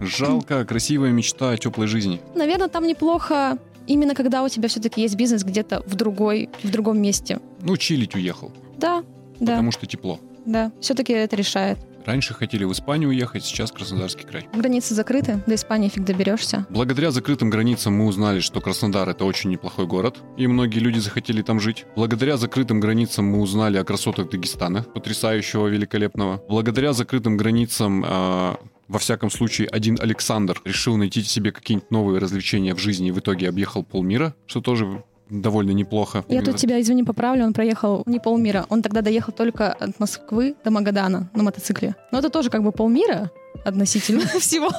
Жалко, 0.00 0.64
красивая 0.64 1.10
мечта 1.10 1.50
о 1.50 1.56
теплой 1.56 1.86
жизни. 1.86 2.20
Наверное, 2.34 2.68
там 2.68 2.86
неплохо 2.86 3.58
именно 3.86 4.14
когда 4.14 4.42
у 4.42 4.48
тебя 4.48 4.68
все-таки 4.68 5.02
есть 5.02 5.16
бизнес 5.16 5.42
где-то 5.44 5.82
в 5.86 5.94
другой, 5.94 6.48
в 6.62 6.70
другом 6.70 7.00
месте. 7.00 7.40
Ну, 7.60 7.76
чилить 7.76 8.14
уехал, 8.14 8.52
Да, 8.78 9.02
да, 9.40 9.52
потому 9.52 9.72
что 9.72 9.86
тепло. 9.86 10.20
да. 10.46 10.70
Все-таки 10.80 11.12
это 11.12 11.36
решает. 11.36 11.78
Раньше 12.06 12.32
хотели 12.32 12.64
в 12.64 12.72
Испанию 12.72 13.10
уехать, 13.10 13.44
сейчас 13.44 13.70
Краснодарский 13.72 14.24
край. 14.24 14.48
Границы 14.54 14.94
закрыты, 14.94 15.42
до 15.46 15.54
Испании 15.54 15.90
фиг 15.90 16.02
доберешься. 16.04 16.66
Благодаря 16.70 17.10
закрытым 17.10 17.50
границам 17.50 17.94
мы 17.94 18.06
узнали, 18.06 18.40
что 18.40 18.60
Краснодар 18.62 19.06
это 19.10 19.26
очень 19.26 19.50
неплохой 19.50 19.86
город, 19.86 20.16
и 20.38 20.46
многие 20.46 20.78
люди 20.78 20.98
захотели 20.98 21.42
там 21.42 21.60
жить. 21.60 21.84
Благодаря 21.96 22.38
закрытым 22.38 22.80
границам 22.80 23.26
мы 23.26 23.40
узнали 23.40 23.76
о 23.76 23.84
красотах 23.84 24.30
Дагестана, 24.30 24.82
потрясающего, 24.82 25.66
великолепного. 25.66 26.42
Благодаря 26.48 26.94
закрытым 26.94 27.36
границам 27.36 28.02
а, 28.06 28.56
во 28.90 28.98
всяком 28.98 29.30
случае, 29.30 29.68
один 29.68 29.96
Александр 30.00 30.60
решил 30.64 30.96
найти 30.96 31.22
себе 31.22 31.52
какие-нибудь 31.52 31.92
новые 31.92 32.18
развлечения 32.18 32.74
в 32.74 32.78
жизни 32.78 33.08
и 33.08 33.10
в 33.12 33.20
итоге 33.20 33.48
объехал 33.48 33.84
полмира, 33.84 34.34
что 34.46 34.60
тоже 34.60 35.04
довольно 35.30 35.70
неплохо. 35.70 36.24
Я 36.28 36.42
тут 36.42 36.56
тебя, 36.56 36.80
извини, 36.80 37.04
поправлю, 37.04 37.44
он 37.44 37.52
проехал 37.52 38.02
не 38.06 38.18
полмира. 38.18 38.66
Он 38.68 38.82
тогда 38.82 39.00
доехал 39.00 39.32
только 39.32 39.72
от 39.72 40.00
Москвы 40.00 40.56
до 40.64 40.72
Магадана 40.72 41.30
на 41.34 41.42
мотоцикле. 41.44 41.94
Но 42.10 42.18
это 42.18 42.30
тоже 42.30 42.50
как 42.50 42.64
бы 42.64 42.72
полмира 42.72 43.30
относительно 43.64 44.26
всего. 44.40 44.72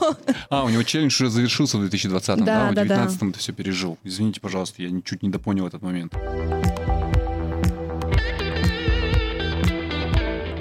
А, 0.50 0.66
у 0.66 0.70
него 0.70 0.84
челлендж 0.84 1.24
уже 1.24 1.30
завершился 1.30 1.78
в 1.78 1.80
2020, 1.80 2.40
да? 2.40 2.46
Да, 2.46 2.72
в 2.72 2.76
да, 2.76 2.82
да. 2.84 2.96
2019 2.96 3.30
это 3.30 3.40
все 3.40 3.54
пережил. 3.54 3.98
Извините, 4.04 4.42
пожалуйста, 4.42 4.84
я 4.84 4.90
чуть 5.06 5.24
не 5.24 5.30
допонял 5.30 5.68
этот 5.68 5.82
момент. 5.82 6.14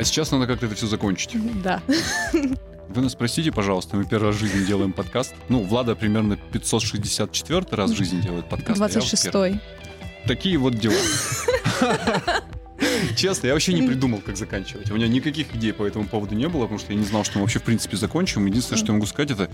А 0.00 0.04
сейчас 0.04 0.30
надо 0.30 0.46
как-то 0.46 0.64
это 0.64 0.74
все 0.74 0.86
закончить. 0.86 1.36
Да. 1.62 1.82
Вы 2.88 3.02
нас 3.02 3.14
простите, 3.14 3.52
пожалуйста, 3.52 3.98
мы 3.98 4.06
первый 4.06 4.28
раз 4.28 4.36
в 4.36 4.38
жизни 4.38 4.64
делаем 4.64 4.94
подкаст. 4.94 5.34
Ну, 5.50 5.62
Влада 5.62 5.94
примерно 5.94 6.38
564 6.38 7.66
раз 7.72 7.90
в 7.90 7.94
жизни 7.94 8.22
делает 8.22 8.48
подкаст. 8.48 8.80
а 8.80 8.88
я 8.88 8.98
вот 8.98 9.20
первый. 9.22 9.52
26-й. 9.52 9.60
Такие 10.26 10.56
вот 10.56 10.78
дела. 10.78 10.94
Честно, 13.16 13.48
я 13.48 13.52
вообще 13.52 13.72
не 13.72 13.82
придумал, 13.86 14.20
как 14.24 14.36
заканчивать. 14.36 14.90
У 14.90 14.94
меня 14.94 15.08
никаких 15.08 15.54
идей 15.54 15.72
по 15.72 15.84
этому 15.84 16.06
поводу 16.06 16.34
не 16.34 16.48
было, 16.48 16.62
потому 16.62 16.78
что 16.78 16.92
я 16.92 16.98
не 16.98 17.04
знал, 17.04 17.24
что 17.24 17.38
мы 17.38 17.42
вообще 17.42 17.58
в 17.58 17.62
принципе 17.62 17.96
закончим. 17.96 18.46
Единственное, 18.46 18.78
что 18.78 18.88
я 18.88 18.94
могу 18.94 19.06
сказать, 19.06 19.30
это 19.30 19.50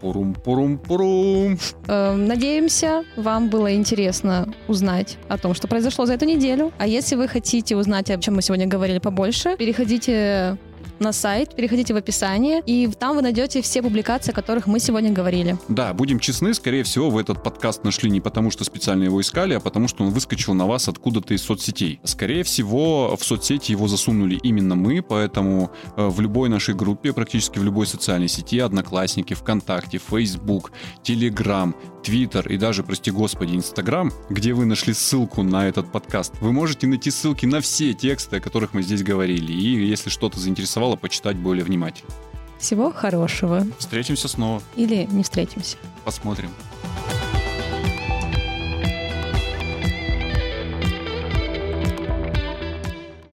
пурум-пурум-пурум. 0.00 1.58
Э, 1.86 2.14
Надеемся, 2.14 3.04
вам 3.16 3.48
было 3.48 3.74
интересно 3.74 4.52
узнать 4.68 5.18
о 5.28 5.38
том, 5.38 5.54
что 5.54 5.68
произошло 5.68 6.06
за 6.06 6.14
эту 6.14 6.24
неделю. 6.24 6.72
А 6.78 6.86
если 6.86 7.16
вы 7.16 7.28
хотите 7.28 7.76
узнать, 7.76 8.10
о 8.10 8.18
чем 8.18 8.34
мы 8.36 8.42
сегодня 8.42 8.66
говорили 8.66 8.98
побольше, 8.98 9.56
переходите 9.56 10.58
на 11.02 11.12
сайт, 11.12 11.54
переходите 11.54 11.92
в 11.92 11.96
описание, 11.96 12.62
и 12.64 12.88
там 12.98 13.16
вы 13.16 13.22
найдете 13.22 13.60
все 13.60 13.82
публикации, 13.82 14.32
о 14.32 14.34
которых 14.34 14.66
мы 14.66 14.80
сегодня 14.80 15.12
говорили. 15.12 15.58
Да, 15.68 15.92
будем 15.92 16.18
честны, 16.18 16.54
скорее 16.54 16.84
всего, 16.84 17.10
вы 17.10 17.20
этот 17.20 17.42
подкаст 17.42 17.84
нашли 17.84 18.10
не 18.10 18.20
потому, 18.20 18.50
что 18.50 18.64
специально 18.64 19.04
его 19.04 19.20
искали, 19.20 19.54
а 19.54 19.60
потому, 19.60 19.88
что 19.88 20.04
он 20.04 20.10
выскочил 20.10 20.54
на 20.54 20.66
вас 20.66 20.88
откуда-то 20.88 21.34
из 21.34 21.42
соцсетей. 21.42 22.00
Скорее 22.04 22.44
всего, 22.44 23.16
в 23.16 23.24
соцсети 23.24 23.72
его 23.72 23.88
засунули 23.88 24.36
именно 24.42 24.74
мы, 24.74 25.02
поэтому 25.02 25.70
э, 25.96 26.06
в 26.06 26.20
любой 26.20 26.48
нашей 26.48 26.74
группе, 26.74 27.12
практически 27.12 27.58
в 27.58 27.64
любой 27.64 27.86
социальной 27.86 28.28
сети, 28.28 28.58
Одноклассники, 28.60 29.34
ВКонтакте, 29.34 29.98
Facebook, 29.98 30.72
Telegram, 31.04 31.74
Твиттер 32.02 32.48
и 32.48 32.56
даже, 32.56 32.82
прости 32.82 33.10
господи, 33.10 33.54
Инстаграм, 33.54 34.12
где 34.28 34.52
вы 34.52 34.64
нашли 34.64 34.92
ссылку 34.92 35.42
на 35.42 35.68
этот 35.68 35.90
подкаст, 35.90 36.32
вы 36.40 36.52
можете 36.52 36.86
найти 36.86 37.10
ссылки 37.10 37.46
на 37.46 37.60
все 37.60 37.94
тексты, 37.94 38.36
о 38.36 38.40
которых 38.40 38.74
мы 38.74 38.82
здесь 38.82 39.02
говорили, 39.02 39.52
и 39.52 39.86
если 39.86 40.10
что-то 40.10 40.38
заинтересовало, 40.40 40.96
почитать 40.96 41.36
более 41.36 41.64
внимательно. 41.64 42.10
Всего 42.58 42.92
хорошего. 42.92 43.66
Встретимся 43.78 44.28
снова, 44.28 44.62
Или 44.76 45.08
не 45.10 45.22
встретимся. 45.22 45.76
посмотрим. 46.04 46.50